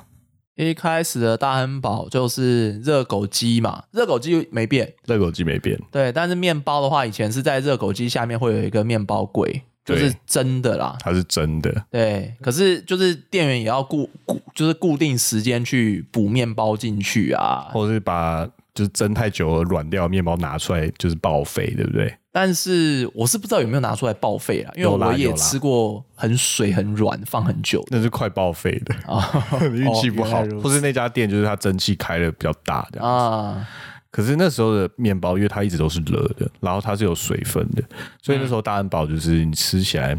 [0.55, 10.95] 一开始的大汉堡就是热狗机嘛，热狗机没变，热狗机没变，对，但是面包的话，以前是在热狗机下面会有一个面包柜，就是对真的啦。
[11.01, 11.85] 它是真的。
[11.91, 17.69] 对，可是就是店员也要固固，就是固定时间去补面包进去啊。
[17.73, 22.17] 或者是把就是蒸太久了软掉的面包拿出来，就是报废，对不对？
[22.35, 29.23] 但是我是不知道有没有拿出来报废啊，因为我也吃过很水很软放很久那是快报废的，啊
[29.71, 33.07] 你 运气不好，或是那家店就是它蒸汽开的比较大这样。
[33.07, 33.69] 啊。
[34.11, 37.83] 可是那时候的面包，因为它一直都是热的，然后它是有水分的，
[38.23, 40.19] 所以那时候大汉堡就是你吃起来，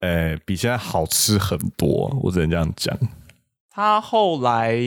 [0.00, 2.14] 呃，比现在好吃很多。
[2.22, 2.94] 我只能这样讲。
[3.70, 4.78] 他后来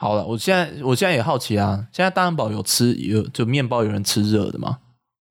[0.00, 4.78] 好了，我现在我现在也好奇啊，现在大汉堡有吃有就面包有人吃热的吗？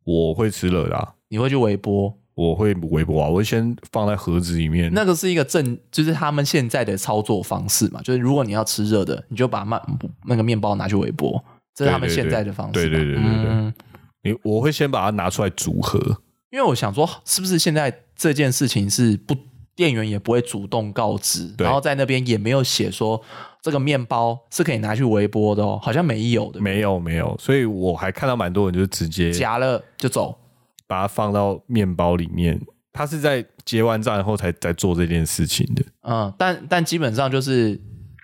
[0.03, 2.13] 我会吃热的、啊，你会去微波？
[2.35, 4.93] 我会微波啊，我会先放在盒子里面。
[4.93, 9.81] 那个是一个正，就是他们现在的操作方式嘛，就是如果你要吃热的，你就把面
[10.25, 11.41] 那个面包拿去微波，
[11.73, 12.89] 这是他们现在的方式嘛。
[12.89, 13.73] 对对对对对对嗯
[14.23, 15.97] 你我会先把它拿出来组合，
[16.51, 19.33] 因为我想说，是不是现在这件事情是不
[19.75, 23.21] 店员也不会主动告知，然后在那边也没有写说
[23.67, 30.33] 这个面包是可以拿去微波的哦，好像没有的，没有没有，所以我还看到蛮多人就是直接夹了就走。
[30.87, 32.57] 把它放到面包里面。
[32.93, 35.83] 他是在结完账后才在做这件事情的。
[36.03, 37.77] 嗯，但但基本上就是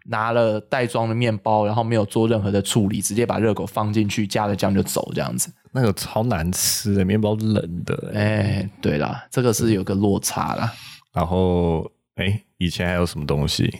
[0.05, 5.51] 拿了袋装的面包，然后没有做任何的处理，直接把热狗放进去，加了酱就走这样子。
[5.73, 10.71] 那个超难吃的面包冷的、欸，哎，对啦，这个是有个落差啦。
[11.11, 13.71] 然后哎、以前还有什么东西？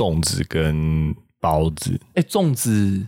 [0.00, 3.06] 粽子跟包子，哎，粽子，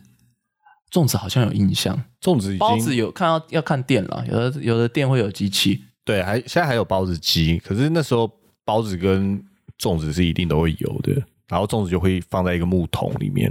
[0.90, 5.82] 粽子好像有印象，粽子已包子经有看到要看店了，有的有的店会有机器。
[6.04, 8.30] 对，还现在还有包子机，可是那时候
[8.62, 9.42] 包子跟
[9.78, 11.14] 粽子是一定都会有的，
[11.48, 13.50] 然后粽子就会放在一个木桶里面。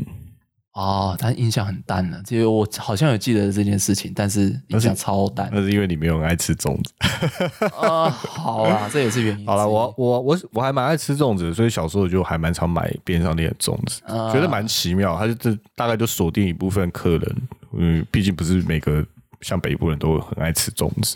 [0.73, 2.21] 哦，但印象很淡了。
[2.25, 5.49] 这个我好像有记得这件事情，但是印象超淡。
[5.51, 6.93] 那是因为你没有很爱吃粽子。
[7.75, 9.45] 啊、 好啦，这也是原因。
[9.45, 15.17] 好了，我我我我还蛮爱吃粽子，所以小时候就还蛮常买便利商店的粽子，啊觉得蛮奇妙。
[15.17, 17.35] 它就这大概就锁定一部分客人，
[17.77, 19.05] 嗯，毕竟不是每个
[19.41, 21.15] 像北部人都很爱吃粽子。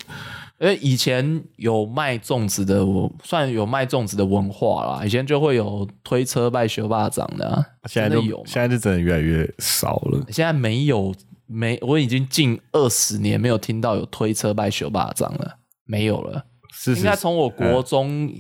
[0.60, 5.06] 因为以前有卖粽子的，我算有卖粽子的文化啦。
[5.06, 10.26] 以前就会有推车卖学霸掌的、啊，现在就有，现在就真的越来越少了。
[10.30, 11.13] 现在没有
[11.46, 16.46] 没，我已经近二十年没有听到有推车卖手巴掌了，没有了。
[16.72, 18.34] 是是应该从我国中，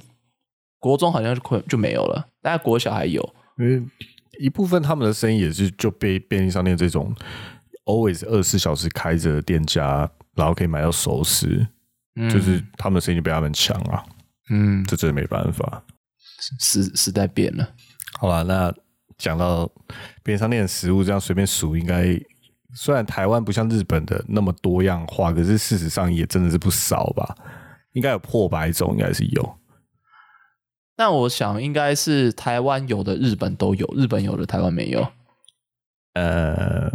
[0.79, 3.21] 国中好像就快就没有了，但国小还有。
[3.57, 3.83] 因为
[4.39, 7.13] 一部分他们的生意也是就被便利商店这种
[7.85, 11.65] always 二十四小时开着的店家，然后可以买到熟食，
[12.29, 14.03] 就是他们的生意比他们强啊。
[14.49, 15.83] 嗯，这真的没办法。
[16.59, 17.67] 时时代变了。
[18.19, 18.73] 好吧，那
[19.17, 19.69] 讲到
[20.23, 22.17] 便利商店的食物，这样随便数，应该
[22.73, 27.35] 虽然台湾不像日本的那么多样化，可是事实上也真的是不少吧？
[27.93, 29.57] 应该有破百种，应该是有。
[30.97, 35.07] 那我想应该是台湾有的，日本都有；日本有的，台湾没有。
[36.13, 36.89] 呃，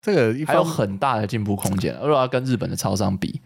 [0.00, 1.94] 这个还有很大的进步空间。
[2.00, 3.42] 如果要跟日本的超商比，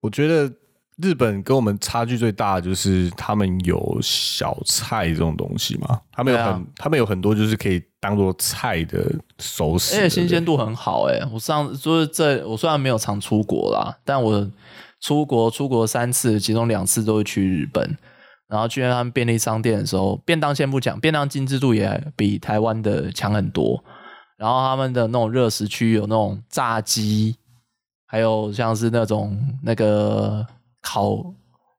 [0.00, 0.52] 我觉得
[0.96, 9.04] 日本跟我们差距最大的就是他们有小菜这种东西嘛，他们有很、啊他们有很多就是可以当做菜的
[9.38, 11.22] 熟食，而且新对鲜度很好、欸。
[11.32, 14.50] 我上就是这，我虽然没有常出国啦，但我
[15.00, 17.96] 出国出国三次，其中两次都会去日本。
[18.48, 23.84] 然后去他们便利商店的时候，便当先不讲，便当精致度也比台湾的强很多。
[24.38, 27.36] 然后他们的那种热食区有那种炸鸡，
[28.10, 30.44] 还有像是那种那个
[30.80, 31.34] 烤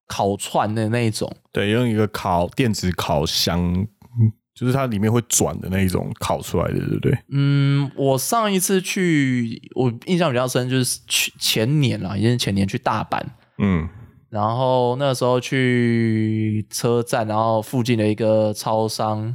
[0.08, 7.18] 烤串的那一种，对，用一个烤电子烤箱，嗯就是它里面会转的那一种烤出来的，对不对？
[7.32, 13.22] 嗯，我上一次去，我印象比较深，就是去前年啦，已经是前年去大阪，
[13.58, 13.88] 嗯，
[14.30, 19.34] 然后那时候去车站，然后附近的一个超商，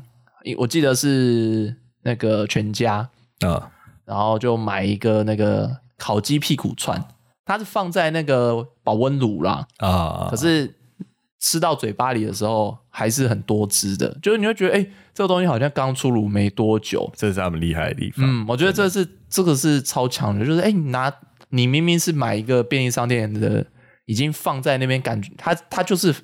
[0.59, 3.09] 我记得是那个全家，
[3.41, 3.71] 啊，
[4.05, 7.03] 然后就买一个那个烤鸡屁股串，
[7.45, 10.75] 它是放在那个保温炉啦，啊，可是
[11.41, 18.25] 吃到嘴巴里的时候还是很多汁的，就是你会觉得，哎、这个东西好像刚出炉没多久，这是他们厉害的地方。
[18.25, 21.13] 嗯，我觉得这是这个是超强的，就是哎、你拿
[21.51, 23.67] 你明明是买一个便利商店的，
[24.07, 26.15] 已经放在那边，感觉它它就是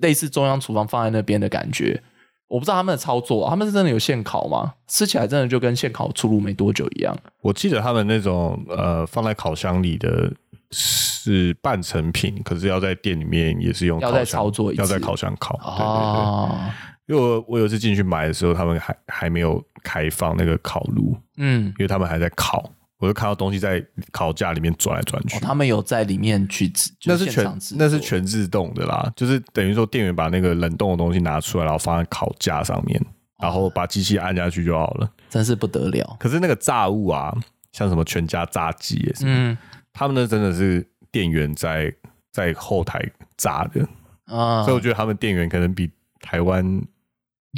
[0.00, 2.02] 类似中央厨房放在那边的感觉。
[2.48, 4.72] 我不知道他们的操作，他们是真的有现烤吗？
[4.86, 7.14] 吃起来真的就跟现烤出炉没多久一样。
[7.42, 10.32] 我记得他们那种呃放在烤箱里的
[10.70, 15.54] 是半成品，可是要在店里面也是用要再烤箱操作一次要在烤箱烤。
[15.56, 16.58] 对对对，哦，
[17.06, 25.36] 因为我我有一次进去买的时候，他们还还没有开放那个烤炉，嗯，因为他们还在烤，我就看到东西在烤架里面转来转去。
[25.36, 26.70] 哦，他们有在里面去
[27.04, 33.00] 那是全那是全自动的啦，就是等于说店员把那个冷冻的东西拿出来，然后放在烤架上面，
[33.40, 35.08] 然后把机器按下去就好了。
[35.30, 36.16] 真是不得了。
[36.18, 37.32] 可是那个炸物啊，
[37.72, 39.56] 像什么全家炸鸡也是，嗯
[39.92, 41.92] 他们那真的是店员在
[42.32, 43.00] 在后台
[43.36, 43.86] 炸的，
[44.26, 46.80] 啊所以我觉得他们店员可能比台湾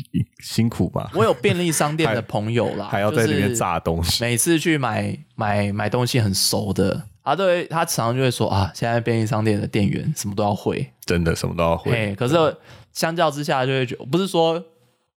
[0.43, 4.23] 辛苦吧，我有便利商店的朋友啦，还要在里面炸东西。
[4.25, 12.35] 每次去买买买东西很熟的，他都会他常常就会说啊，现在便利商店的店员什么都要会，真的什么都要会，嘿，可是
[12.93, 14.63] 相较之下就会觉得，不是说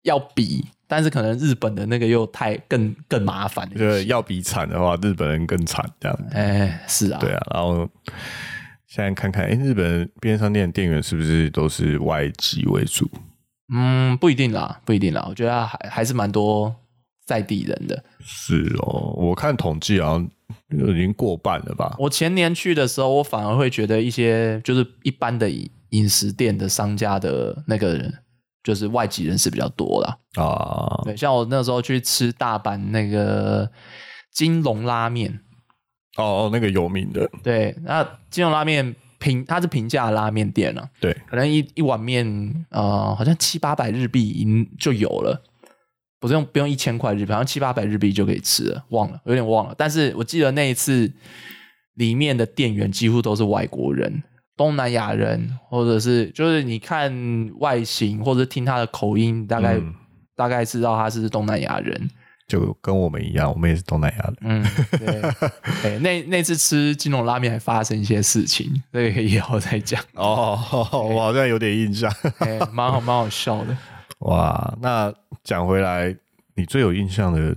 [0.02, 6.18] 要比，但是可能日本的那个又太更更麻烦就是要比惨的话，日本人更惨这样。
[6.32, 7.88] 哎，是啊，对啊，然后
[8.86, 13.08] 现在看看，哎、日本便利商店的店员是不是都是外籍为主？
[13.74, 16.74] 嗯，不一定啦，不一定啦，我觉得还还是蛮多
[17.26, 18.04] 在地人的。
[18.20, 20.30] 是哦，我看统计好像
[20.70, 21.94] 已经过半了吧？
[21.98, 28.12] 我前年去的时候，我反而会觉得一些就是一般的饮饮食店的商家的那个人，
[28.62, 30.18] 就是外籍人士比较多啦。
[30.42, 33.70] 啊，对，像我那时候去吃大阪那个
[34.32, 35.40] 金龙拉面，
[36.16, 42.26] 哦哦，那个有名的，对，那金龙拉面平它是平价拉面店啊，对，可能一一碗面
[42.70, 45.40] 呃好像七八百日币就有了，
[46.18, 51.10] 不是用不用一千块日币，好像七八百日币就可以吃了，忘了有点忘了，但是我记得那一次
[51.94, 54.22] 里面的店员几乎都是外国人。
[54.54, 57.10] 东南亚人，或者是就是你看
[57.58, 59.94] 外形，或者听他的口音，大概、嗯
[60.34, 62.10] 大概知道他是东南亚人。
[62.52, 64.36] 就跟我们一样，我们也是东南亚的。
[64.42, 64.62] 嗯，
[66.02, 70.58] 那那次吃金龙拉面还发生一些事情，这个以后再讲， 哦，
[70.92, 72.12] 我好像有点印象。
[72.40, 73.74] 哎，蛮好，蛮好笑的。
[74.20, 75.10] 哇，那
[75.42, 76.14] 讲回来，
[76.54, 77.56] 你最有印象的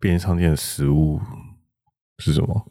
[0.00, 1.20] 便利商店的食物
[2.16, 2.66] 是什么？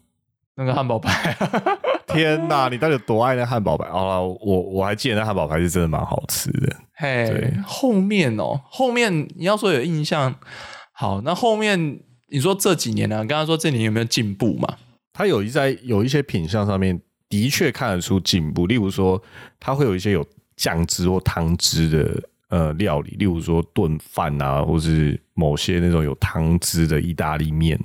[0.56, 1.34] 那个汉堡排，
[2.08, 3.86] 天哪，你到底有多爱那汉堡排？
[3.86, 6.76] 哦，我我还记得那汉堡排是真的蛮好吃的。
[6.94, 10.34] 嘿对，后面哦，后面你要说有印象，
[11.02, 14.76] 好，那后面你说这几年呢、刚刚说这几年有没有进步嘛？
[15.12, 16.96] 它有一在有一些品相上面
[17.28, 19.20] 的确看得出进步，例如说
[19.58, 27.76] 它会有一些有酱汁或汤汁的呃料理，例如说炖饭啊，或是某些那种有汤汁的意大利面，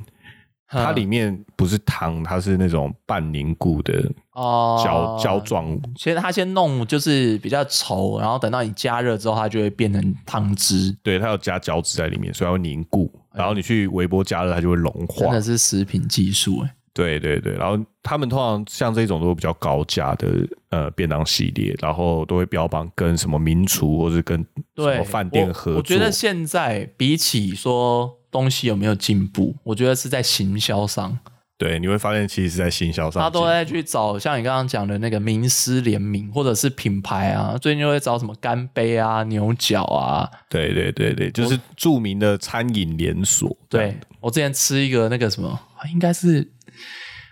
[0.68, 5.82] 它里面不是糖，它是那种半凝固的哦胶胶状物。
[5.96, 10.96] 其实它先弄就是比较稠，然后等到你加热之后，它就会变成汤汁。
[11.02, 13.12] 对，它要加胶质在里面，所以它会凝固。
[13.34, 15.42] 然后你去微波加热，它就会融化真的。
[15.42, 16.74] 是食品技术哎。
[16.94, 20.28] 对对对，然后他们通常像这种都比较高价的
[20.72, 24.44] 呃便当系列，然后都会标榜跟什么名厨或者跟
[24.76, 25.74] 什么饭店合作。
[25.74, 25.78] 我。
[25.78, 31.18] 我觉得现在比起说东西有没有进步，我觉得是在行销上，
[31.58, 40.30] 对，你会发现其实是在行销上，他都在去找像你刚刚讲的那个名师联名，或者是品牌啊，最近就会找什么干杯啊、牛角啊。
[40.50, 43.58] 对对对对，就是著名的餐饮连锁。
[43.70, 45.60] 对我之前吃一个那个什么，
[45.92, 46.52] 应该是。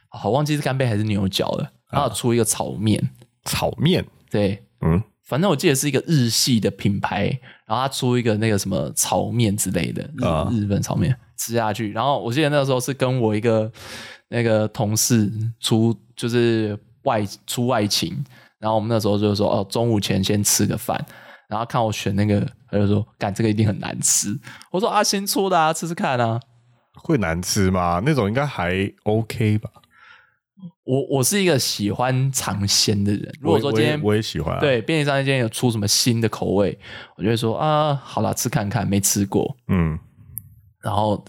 [0.09, 1.71] 好，忘记是干杯还是牛角了。
[1.91, 3.09] 然后出一个炒面，
[3.45, 10.03] 炒面，对，嗯，反正我记得是一个日系的品牌，然后他出一个那个什么炒面之类的
[10.51, 11.91] 日日本炒面吃下去。
[11.91, 13.71] 然后我记得那个时候是跟我一个
[14.27, 18.15] 那个同事出就是外出外勤，
[18.59, 21.03] 然后我们那时候就是说哦，中午前先吃个饭，
[21.47, 24.37] 然后看我选那个，他就说干这个一定很难吃。
[24.71, 26.39] 我说啊，新出的啊，吃吃看啊，
[26.95, 28.01] 会难吃吗？
[28.05, 29.69] 那种应该还 OK 吧。
[30.85, 33.33] 我我是一个喜欢尝鲜的人。
[33.41, 36.77] 如果说今天我也喜欢，对便利商店今天有出什么新的口味，
[37.17, 39.97] 我就会说啊，好了，吃看看，没吃过，嗯，
[40.83, 41.25] 然后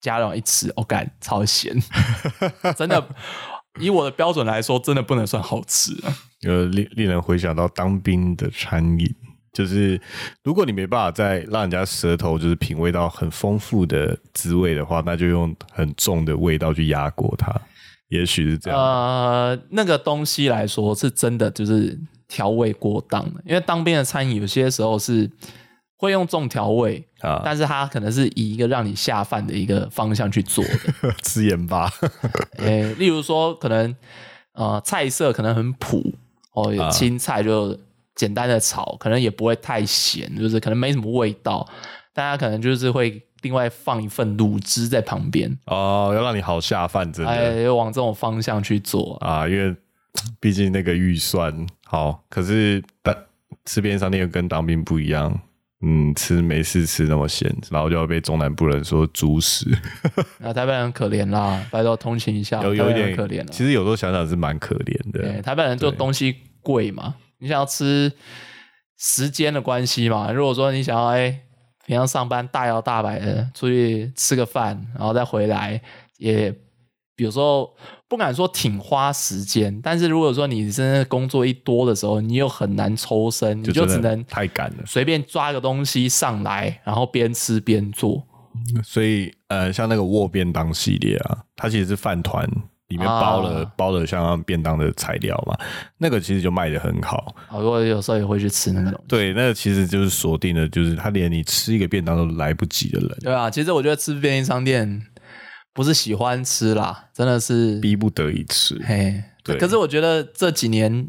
[0.00, 1.76] 家人一吃，我感超咸，
[2.74, 3.06] 真的，
[3.78, 6.16] 以我的标准来说，真的不能算好吃啊。
[6.48, 9.14] 呃，令令人回想到当兵的餐饮，
[9.52, 10.00] 就是
[10.42, 17.54] 如果你没办法再让人家舌头就是品味到很丰富的滋味的话，那就用很重的味道去压过它。
[18.10, 18.78] 也许是这样。
[18.78, 23.40] 呃，那个东西来说是真的，就是调味过当了。
[23.44, 25.28] 因为当兵的餐饮有些时候是
[25.96, 31.14] 会用重调味啊，但是它可能是以一个让你下饭的一个方向去做的。
[31.22, 31.90] 吃盐巴。
[32.58, 33.94] 诶，例如说，可能
[34.52, 36.12] 呃菜色可能很普
[36.52, 37.78] 哦，青菜就
[38.14, 41.66] 简单的炒，可能也不会太咸，就是可能没什么味道。
[42.12, 43.22] 大家可能就是会。
[43.42, 49.74] 另外放一份卤汁在旁边哦，要让你好下饭，真的，哎，要往这种方向去做啊，因为
[50.38, 53.16] 毕竟那个预算好，可是但
[53.64, 55.40] 吃便利商店又跟当兵不一样，
[55.82, 59.66] 嗯，吃没事吃那么咸，然后就要被中南部人说猪食，
[60.38, 63.46] 那 台北人可怜啦，拜托同情一下，有有点可怜了。
[63.46, 68.12] 其实有时候想想是蛮可怜的，台北人就东西贵嘛，你想要吃
[68.98, 71.40] 时间的关系嘛，如果说你想要哎。
[71.90, 75.82] 平常上班大摇大摆的出去吃个饭，然后再回来，
[76.18, 76.54] 也
[77.16, 77.68] 有时候
[78.06, 88.24] 不敢说挺花时间，但是如果说你真的工作一多的时候，你又很难抽身，你就只能太赶了，随便抓个东西上来，然后边吃边做。
[88.84, 92.48] 所以呃，像那个握便当系列啊，它其实是饭团。
[92.90, 95.56] 里面包了包了像便当的材料嘛，
[95.96, 97.34] 那个其实就卖的很好。
[97.48, 99.06] 好多有时候也会去吃那个东西。
[99.08, 103.18] 对，那个其实就是锁定的，就是他连你吃一个便当都来不及的人。
[103.20, 105.06] 对啊，其实我觉得吃便利商店
[105.72, 108.76] 不是喜欢吃啦，真的是逼不得已吃。
[108.84, 109.56] 嘿，对。
[109.56, 111.08] 可是我觉得这几年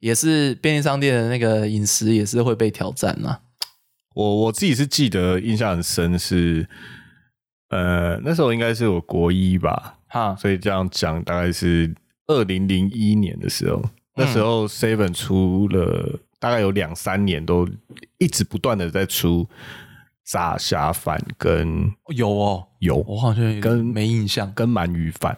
[0.00, 3.40] 也是便利商店的那个饮食也是会被挑战啊。
[4.14, 6.66] 我我自己是记得印象很深是，
[7.68, 9.97] 呃，那时候应该是我国一吧。
[10.08, 11.94] 哈，所以这样讲大概是
[12.26, 13.82] 二零零一年的时候，
[14.14, 17.68] 那时候 Seven 出了大概有两三年，都
[18.18, 19.46] 一直不断的在出
[20.24, 22.64] 炸虾饭跟有哦。
[22.80, 25.36] 有，我好像跟没印象，跟鳗鱼饭，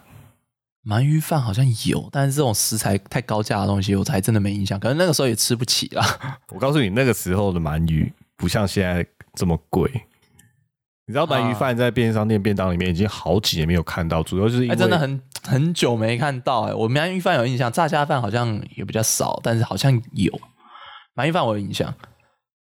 [0.85, 6.39] 鳗鱼饭好像有，但是这种食材太高价的东西，我才真的没印象，可能那个时候也吃不起啦。
[6.51, 9.91] 我告诉你，那个时候的鳗鱼不像现在这么贵。
[11.11, 16.73] 你知道鳗鱼饭在便利商店便当里面已经好几年没有看到，主要就是因为真的很很久没看到哎。
[16.73, 20.33] 我鳗鱼饭有印象，炸虾饭好像也比较少，但是好像有
[21.17, 21.93] 鳗鱼饭我有印象。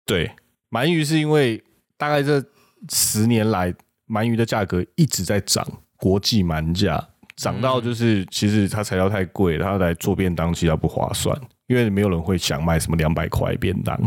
[0.04, 0.30] 对，
[0.72, 1.64] 鳗鱼是因为
[1.96, 2.44] 大概这
[2.90, 3.72] 十年来
[4.08, 5.66] 鳗鱼的价格一直在涨，
[5.96, 7.02] 国际鳗价
[7.36, 11.34] 涨到就是其实它材料太贵了，它来做便当其实不划算，
[11.66, 13.98] 因为没有人会想卖什么两百块便当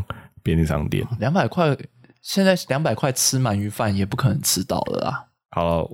[0.44, 1.76] 便利商店两百块。
[2.28, 5.28] 现在两百块吃鳗鱼饭也不可能吃到的啦。
[5.52, 5.90] 好，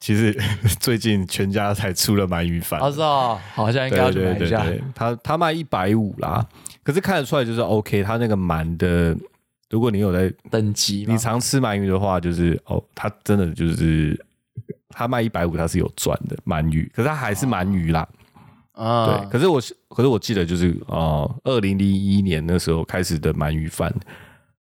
[0.00, 0.34] 其实
[0.80, 4.64] 最近全家才出了鳗鱼饭，我知道，好像应该要去买一下。
[4.94, 6.42] 他他卖一百五啦，
[6.82, 8.02] 可是看得出来就是 OK。
[8.02, 9.14] 他那个鳗的，
[9.68, 14.18] 如果你有在等级，你常吃鳗鱼的话，就是哦，他真的就是
[14.88, 18.08] 他卖一百五，他是有赚的鳗鱼，可是他还是鳗鱼啦。
[18.72, 19.60] 啊，对，可是我
[19.90, 23.94] 可是我记得就是哦，二零零一年那时候开始的鳗鱼饭。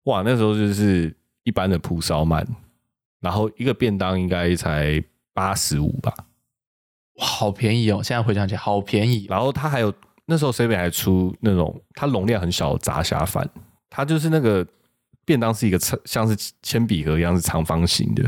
[0.06, 2.44] 哇，那时候就是一般的蒲烧鳗，
[3.20, 5.02] 然后一个便当应该才
[5.32, 6.12] 八十五吧。
[7.16, 8.00] 哇，好便宜哦！
[8.02, 9.26] 现在回想起来，好便宜。
[9.28, 9.92] 然后它还有
[10.24, 13.48] 那时候 seven 还出那种它容量很小的炸虾饭，
[13.88, 14.66] 它就是那个
[15.24, 18.22] 便当是一个长像是铅笔盒一样是长方形的。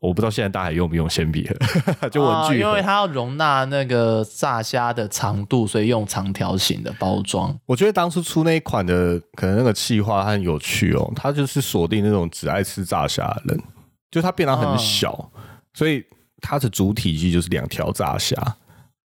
[0.00, 7.54] 我不知道现在大家还用不用铅笔盒， 就文具因为它要容纳那个炸虾的长度，所以用长条形的包装。
[7.66, 13.62] 我觉得当初出那一款的，可能那个企划很有趣哦，它就是锁定那种只爱吃炸虾的人，
[14.10, 15.30] 就它便当很小，
[15.74, 16.02] 所以
[16.40, 18.36] 它的主体积就是两条炸虾，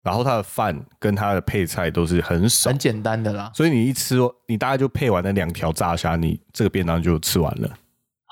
[0.05, 3.51] 然后它的饭跟它的配菜都是很少很，简单的啦。
[3.53, 4.17] 所以你一吃，
[4.47, 7.69] 你大概就配完那两条炸虾，你这个便当就吃完了。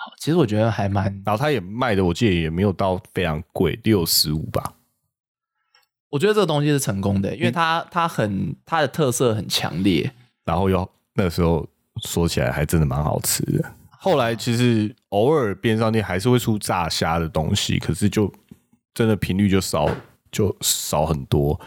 [0.07, 4.75] 好，其实我觉得还蛮，然后它也卖的，我记得也没有到非常贵，六十五吧。
[6.11, 10.09] 我觉得这个东西是成功的，因为它它很它的特色很强烈。
[10.45, 11.67] 然后又那个时候
[12.05, 13.73] 说起来还真的蛮好吃的。
[13.91, 18.33] 后来其实 偶尔边上店还是会出炸虾的东西，可是就
[18.95, 19.91] 真的频率就少
[20.31, 21.61] 就少很多，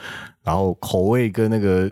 [0.43, 1.91] 然后口味跟那个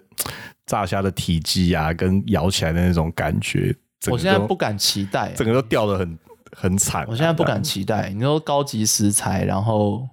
[0.66, 3.76] 炸虾的体积啊，跟咬起来的那种感觉，
[4.10, 6.18] 我现在不敢期待，整个都掉的很
[6.52, 8.10] 很惨啊、我现在不敢期待。
[8.10, 10.08] 你说高级食材，然后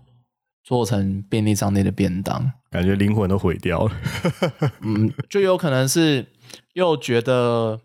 [0.63, 3.93] 做成便利商店的便当，感觉灵魂都毁掉了。
[4.83, 6.27] 嗯，就有可能是
[6.73, 7.81] 又觉得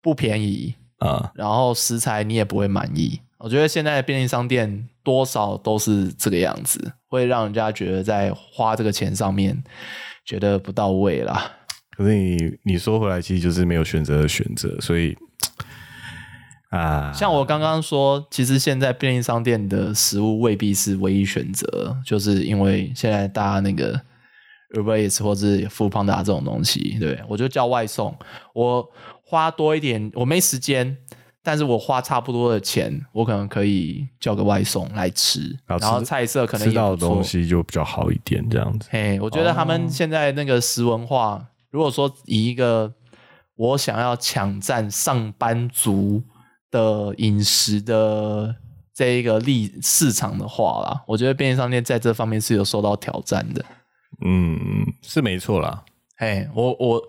[0.00, 3.20] 不便宜，啊，然后食材你也不会满意。
[3.38, 9.64] 我觉得现在的便利商店多少都是这个样子，会让人家觉得在花这个钱上面
[10.24, 11.50] 觉得不到位啦。
[11.96, 15.16] 可是你你说回来，其实就是没有选择的选择，所以
[16.72, 23.92] 啊，像我刚刚说，其实现在便利商店的食物未必是唯一选择，就是因为现在大家那个
[24.74, 28.16] Uber Eats 或是 n d a 这种东西，对我就叫外送，
[28.54, 28.88] 我
[29.22, 30.96] 花多一点，我没时间，
[31.42, 37.22] 但是我花差不多的钱，我可能可以叫个外送来吃，然后菜色可能吃也不错到的东。
[37.22, 38.88] 西就比较好一点，这样子。
[38.90, 42.90] 嘿，我觉得他们现在那个食文化，如果说以一个
[43.56, 46.22] 我想要抢占上班族
[46.72, 48.56] 的饮食的
[48.92, 53.64] 这一个利市场的话啦，我觉得便利商店在这方面是有受到挑战的。
[54.24, 54.58] 嗯，
[55.02, 55.84] 是没错啦。
[56.16, 57.02] 哎，我我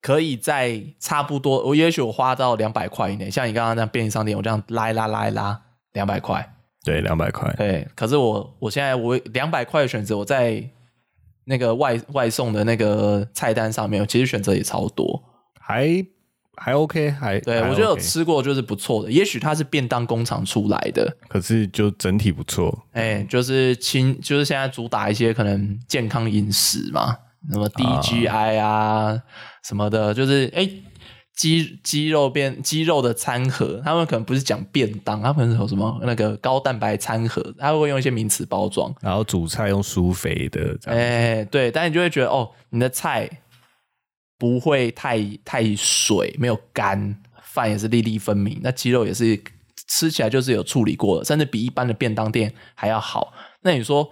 [0.00, 5.60] 可以在差不多，我也许我花到两百块以内，像你刚刚那样便利商店，我这样拉一拉拉一拉
[5.92, 6.54] 两百块，
[6.84, 7.52] 对，两百块。
[7.56, 10.62] 对，可是我我现在我两百块的选择，我在
[11.44, 15.22] 那个外外送的那个菜单上面，其实选择也超多。
[15.58, 16.04] 还
[16.60, 22.86] 还 OK，还还对我觉得有吃过就是不错的，也许它是便当工厂出来的，可是就整体不错。
[22.92, 27.16] 哎，就是轻，就是现在主打一些可能健康饮食嘛，
[27.50, 29.20] 什么 DGI 啊
[29.64, 30.68] 什么的，就是哎。
[31.38, 38.92] 鸡鸡肉变鸡肉的餐盒，他们可能不是讲便当，他们可能有什么那个高蛋白餐盒，他会用一些名词包装。
[39.00, 43.30] 然后主菜用疏肥的，这样、哎、对，但你就会觉得哦，你的菜
[44.38, 49.38] 不会太太水，没有干，饭也是粒粒分明，那鸡肉也是
[49.88, 53.32] 吃起来就是有处理过的，甚至比一般的便当店还要好。
[53.62, 54.08] 那你说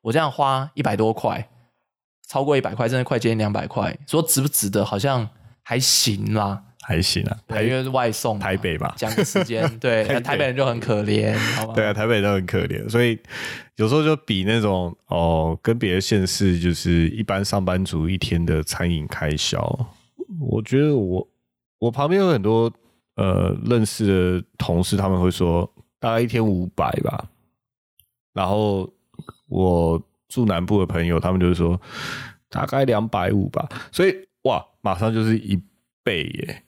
[0.00, 1.48] 我这样花一百多块，
[2.26, 4.84] 超过一百块，甚至快接近两百块，说值不值得？
[4.84, 5.28] 好像
[5.62, 6.62] 还行啦。
[6.86, 7.36] 还行啊。
[7.48, 11.74] 台，因为是外送，台北嘛讲个时间， 对，台北台北人就很可怜，好吧？
[11.74, 13.18] 对啊，台北人都很可怜，所以
[13.74, 19.58] 有时候就比那种哦，跟别的县市就是一般上班族一天的餐饮开销，
[20.40, 21.28] 我觉得我
[21.80, 22.72] 我旁边有很多
[23.16, 25.68] 呃认识的同事，他们会说
[25.98, 27.26] 大概一天五百吧，
[28.32, 28.88] 然后
[29.48, 31.80] 我住南部的朋友，他们就是说
[32.48, 35.60] 大概两百五吧，所以哇，马上就是一
[36.04, 36.62] 倍耶。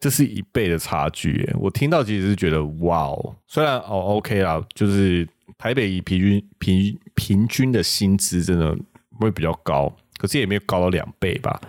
[0.00, 5.28] 这是一倍的差距耶，我听到其实是觉得哇哦，虽然哦 OK 啦，就是
[5.58, 8.74] 台北以平均平平均的薪资真的
[9.18, 11.60] 会比较高，可是也没有高到两倍吧。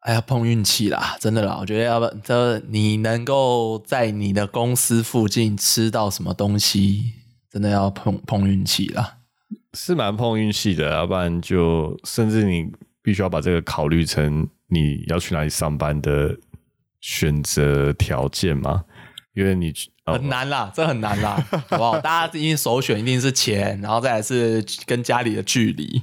[0.00, 7.14] 哎呀，碰运气啦，真的啦，我觉得要不这你能够在你的公司附近吃到什么东西，
[7.50, 9.16] 真的要碰碰运气啦。
[9.74, 12.70] 是蛮碰运气的，要不然就甚至你
[13.02, 16.36] 必须要把这个考虑成你要去哪里上班的
[17.06, 18.82] 选择条件嘛，
[19.34, 19.72] 因为你
[20.06, 21.36] 哦很难啦，这很难啦，
[21.70, 22.00] 好不好？
[22.00, 26.02] 大家一定首选一定是钱，然后再来是跟家里的距离，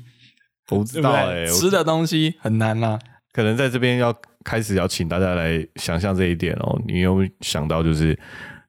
[0.69, 2.97] 我不知道哎、吃的东西很难啦。
[3.33, 6.81] 可能在这边要开始要请大家来想象这一点哦。
[6.87, 8.17] 你有没有想到，就是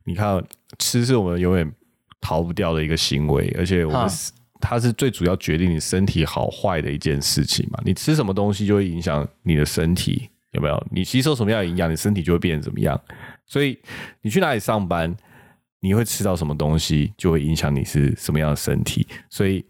[0.05, 0.43] 你看
[0.81, 1.73] 吃是我们永远
[2.21, 7.79] 逃不掉的一个行为，而且我们是它是最主要决定你身体好坏的一件事情嘛。
[7.85, 10.87] 你吃什么东西就会影响你的身体，有没有？
[10.91, 13.01] 你吸收什么样的营养，你身体就会变成怎么样。
[13.47, 13.79] 所以
[14.23, 15.15] 你去哪里上班，
[15.81, 19.07] 你会吃到什么东西，就会影响你是什么样的身体。
[19.29, 19.65] 所以，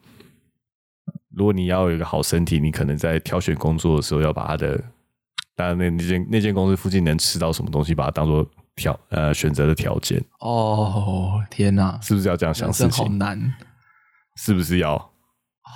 [1.34, 4.82] 如果你要有一个好身体，你可能在挑选工作的时候，要把它的，
[5.56, 13.12] 当然那那间那间公司附近能吃到什么东西，把它当做条呃选择的条件，哦，天哪，是不是要这样想事情好？
[13.12, 13.54] 难。
[14.36, 15.13] 是不是要？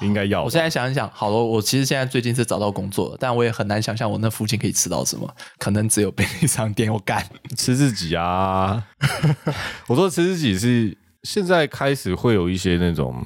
[0.00, 0.44] 应该要。
[0.44, 5.28] 我现在想一想，好了，我其实现在最近是找到工作了，但我也很难想象我那附近可以吃到什么，
[5.58, 6.92] 可能只有便利商店。
[6.92, 7.24] 我干，
[7.56, 8.86] 吃自己啊！
[9.88, 13.24] 我说吃自己是现在开始会有一些那种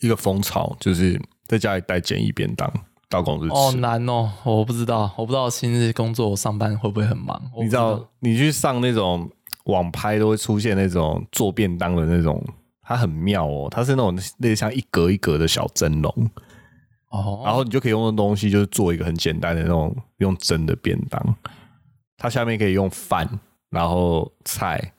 [0.00, 2.70] 一个风潮，就是在家里带简易便当
[3.08, 3.54] 到公司吃。
[3.54, 7.40] 哦，难哦，我不知道，我不知道今日工作上班会不会很忙。
[7.60, 9.30] 你知道，你去上那种
[9.66, 12.42] 网拍都会出现那种做便当的那种，
[12.88, 16.30] 它很妙哦，它是那种类似像一格一格的小蒸笼，
[17.10, 21.36] 哦，然后你就可以用的东西就是做一个很简单的那种用蒸的便当，
[22.16, 23.28] 它下面可以用饭，
[23.70, 24.92] 然后菜，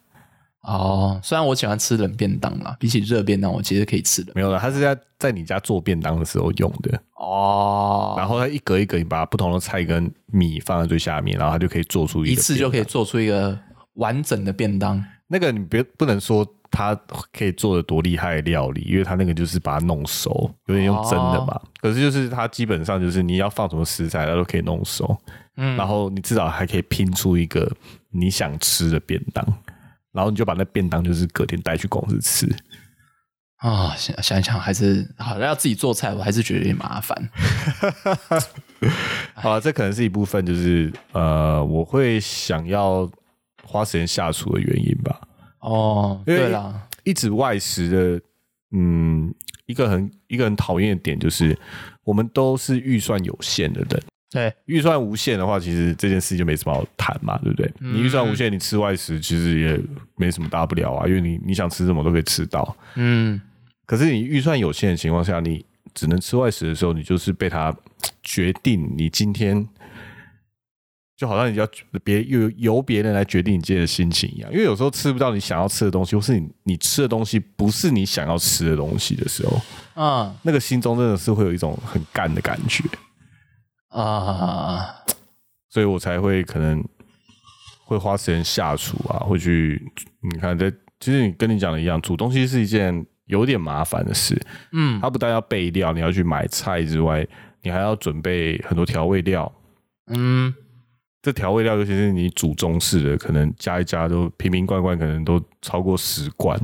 [0.64, 4.34] 哦，虽然我喜欢吃冷便当啦，比起热便当，我其实可以吃的。
[4.36, 7.02] 没有了，它是在在你家做便当的时候用的。
[7.16, 12.84] 哦，然后它一格一格，你把不同的菜跟米放在最下面，然后它就可以做出一一次就可以。
[12.84, 13.58] 做出一个
[13.94, 15.02] 完整的便当。
[15.30, 16.96] 那个你别不能说它
[17.32, 21.60] 可以做的多厉害的料理，因为他那个就是把它弄熟，有点用蒸的嘛。
[21.82, 25.18] 可是就是它基本上就是你要放什么食材，它都可以弄熟。
[25.58, 27.72] 嗯，然后你至少还可以拼出一个
[28.12, 29.46] 你想吃的便当，
[30.12, 32.48] 然后你就把那便当就是隔天带去公司吃。
[33.58, 37.30] 啊、想想一想，还是好要自己做菜，我还是觉得有点麻烦。
[39.34, 43.10] 好了，这可能是一部分，就是呃，我会想要
[43.64, 45.20] 花时间下厨的原因吧。
[45.68, 48.22] 哦，对啦，一直外食的，
[48.72, 49.34] 嗯，
[49.66, 51.58] 一个很一个很讨厌的点就是，
[52.06, 54.02] 我们都是预算有限的人。
[54.30, 57.70] 对，预算无限的话，其实这件事就没什么好谈嘛，对不对？
[57.80, 59.80] 你预算无限，你吃外食其实也
[60.16, 62.76] 没什么大不了啊，因为你你想吃什么都可以吃到。
[62.96, 63.42] 嗯，
[63.86, 67.76] 可是你预算有限的情况下，你只能吃外食的时候，你就是被它
[68.22, 69.66] 决定你今天，
[71.18, 71.68] 就好像你要
[72.04, 74.50] 别由由别人来决定你今天的心情一样。
[74.52, 79.60] 因为有时候吃不到你想要吃的东西，或是你你吃的东西不是你想要吃的东西的时候，
[79.96, 82.84] 嗯那个心中真的是会有一种很干的感觉，
[83.90, 84.96] 啊，
[85.68, 86.82] 所以我才会可能
[87.84, 89.92] 会花时间下厨啊，会去
[90.22, 90.72] 你看在。
[91.00, 94.36] 其实你跟你讲的一样，煮东西是一件有点麻烦的事。
[94.72, 97.24] 嗯，它不但要备料，你要去买菜之外，
[97.62, 99.54] 你还要准备很多调味料。
[100.08, 100.52] 嗯，
[101.22, 106.60] 这调味料，尤其是你煮中式的，可能加一加都瓶瓶罐罐，可能都超过十罐。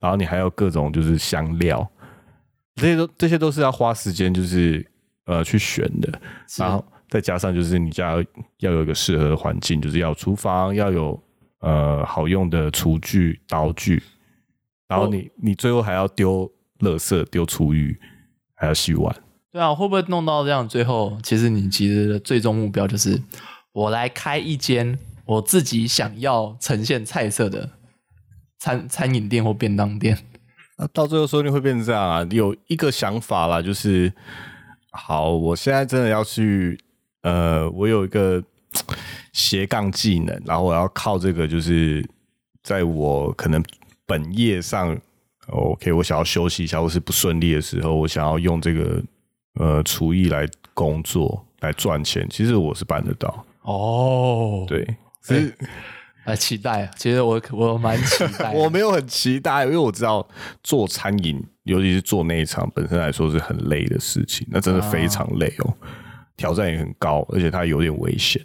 [0.00, 1.88] 然后你还有各种就是香料，
[2.74, 4.86] 这些都这些都是要花时间，就是
[5.24, 6.20] 呃去选的。
[6.58, 8.24] 然后再加上就是你家要
[8.58, 11.18] 要有一个适合的环境，就是要有厨房，要有
[11.60, 14.02] 呃好用的厨具、刀具，
[14.86, 17.98] 然后你你最后还要丢垃圾、丢厨余，
[18.54, 19.16] 还要洗碗。
[19.50, 20.68] 对啊，会不会弄到这样？
[20.68, 23.18] 最后，其实你其实的最终目标就是，
[23.74, 27.70] 我来开一间我自己想要呈现菜色的
[28.58, 30.18] 餐餐饮店或便当店。
[30.78, 32.26] 那到最后说不定会变成这样啊！
[32.30, 34.12] 有一个想法啦，就是
[34.90, 36.76] 好，我现在真的要去，
[37.22, 38.42] 呃，我有一个
[39.32, 42.04] 斜杠技能，然后我要靠这个，就是
[42.62, 43.62] 在我可能
[44.04, 44.98] 本业上
[45.46, 49.02] ，OK，我想要休息一下，或是不顺利的时候，我想要用这个
[49.60, 50.44] 呃厨艺来
[50.74, 55.52] 工作来赚钱，其实我是办得到，哦，对，所以。
[56.24, 56.90] 啊，期待啊！
[56.96, 58.50] 其实我我蛮期待。
[58.56, 60.26] 我没有很期待，因为我知道
[60.62, 65.76] 做餐饮，尤其是做那一场，本身来说是很累的事情，那真的非常累哦，
[66.34, 68.42] 挑战也很高，而且它有点危险。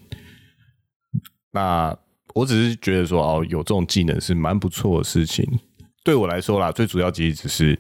[1.52, 1.98] 那
[2.36, 5.48] 我只是觉得说，哦，有这种技能是蛮不错的事情。
[6.04, 7.80] 对我来说啦，最主要其实只是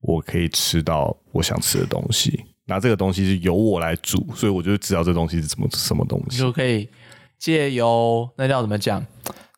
[0.00, 6.38] 我可以吃到我想吃的东西，那这个东西是由我来煮，所以我就知道这东西是什么什么东西。
[6.38, 6.88] 就可以
[7.36, 9.04] 借由那叫怎么讲，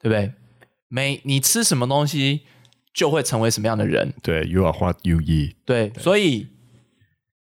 [0.01, 0.33] 对不对？
[0.89, 2.41] 每你吃什么东西，
[2.95, 4.15] 就会成为什么样的人。
[4.23, 5.57] 对，You are what you eat。
[5.67, 6.49] 对，所以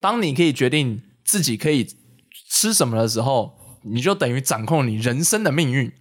[0.01, 1.87] 当你可以决定自己可以
[2.51, 5.93] 吃什么的时候，你就等于掌控你人生的命运。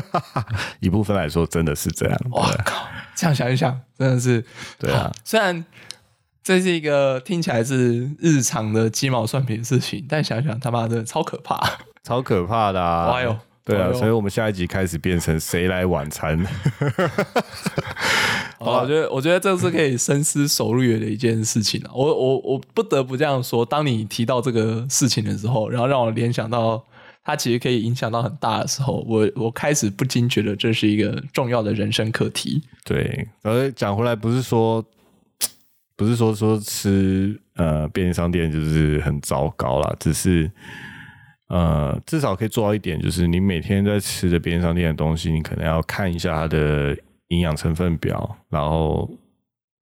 [0.80, 2.18] 一部分来说，真的是这样。
[2.30, 2.88] 哇靠！
[3.14, 4.42] 这样想一想，真的是
[4.78, 5.62] 对啊，虽然
[6.48, 11.60] 这是一个听起来是日常的鸡毛蒜皮的事情，但想想他妈的超可怕。
[12.02, 13.12] 超可怕的啊！
[13.12, 13.36] 哎呦
[13.66, 16.42] 对啊，所以我们下一集开始变成谁来晚餐？
[18.58, 21.90] 好，我觉得我觉得这是可以深思熟虑的一件事情啊。
[21.92, 26.82] 我我我不得不这样说，当你提到这个事情的时候，然后让我联想到
[27.22, 32.62] 它其实可以影响到很大的时候，我我开始不禁觉得这是一个重要的人生课题。
[32.86, 34.82] 对，而讲回来，不是说
[35.98, 40.48] 不是说说吃呃便利商店就是很糟糕啦，只是
[41.48, 46.96] 呃至少可以做到一点，就是你每天在吃的便利商店的东西，你可能要看一下它的
[47.28, 49.10] 营养成分表，然后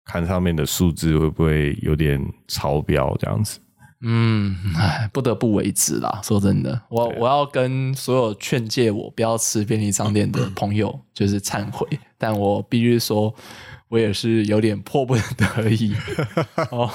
[0.04, 3.58] 看上面的数字会不会有点超标这样子。
[4.04, 6.20] 嗯，唉，不得不为之啦。
[6.22, 11.86] 说真的，我我要跟所有劝诫我不要吃便利商店的朋友，就是忏悔。
[12.18, 13.32] 但我必须说，
[13.93, 15.95] 我也是有点迫不得已。
[16.72, 16.90] 哦，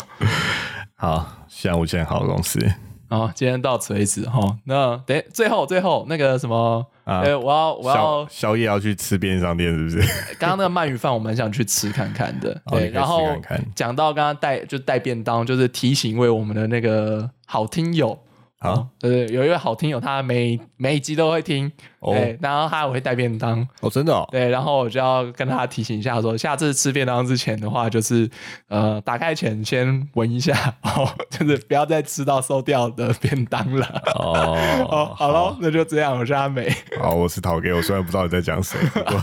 [0.96, 2.60] 好，像无限好公司，
[3.08, 4.58] 好，今天到此为止哈。
[4.64, 10.00] 那等最后最后那个什么，啊呃，我要我要宵宵夜要去吃便利商店是不是？
[10.40, 12.60] 刚刚那个鳗鱼饭，我蛮想去吃看看的。
[12.72, 13.30] 对，然后
[13.76, 18.18] 讲到刚刚带就带便当，就是提醒为我们的那个好听友。
[18.60, 28.28] 好对，对，有一位好听友，他每每一集都会听，哦对，然后他也会带便当，哦，真的哦，对，然后我就要跟他提醒一下说下次吃便当之前的话，就是
[28.68, 33.86] 呃，打开前先闻一下， 哦，就是不要再吃到馊掉的便当了。
[34.16, 34.58] 哦，
[34.90, 36.68] 哦，好了，那就这样，我是阿美
[37.00, 39.18] 好，我是陶给，我虽然不知道你在讲谁， 不过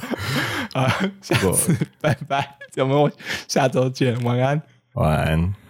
[0.74, 0.88] 啊，
[1.20, 3.12] 下次拜拜，我们
[3.48, 4.62] 下周见，晚安。
[4.92, 5.63] 晚安。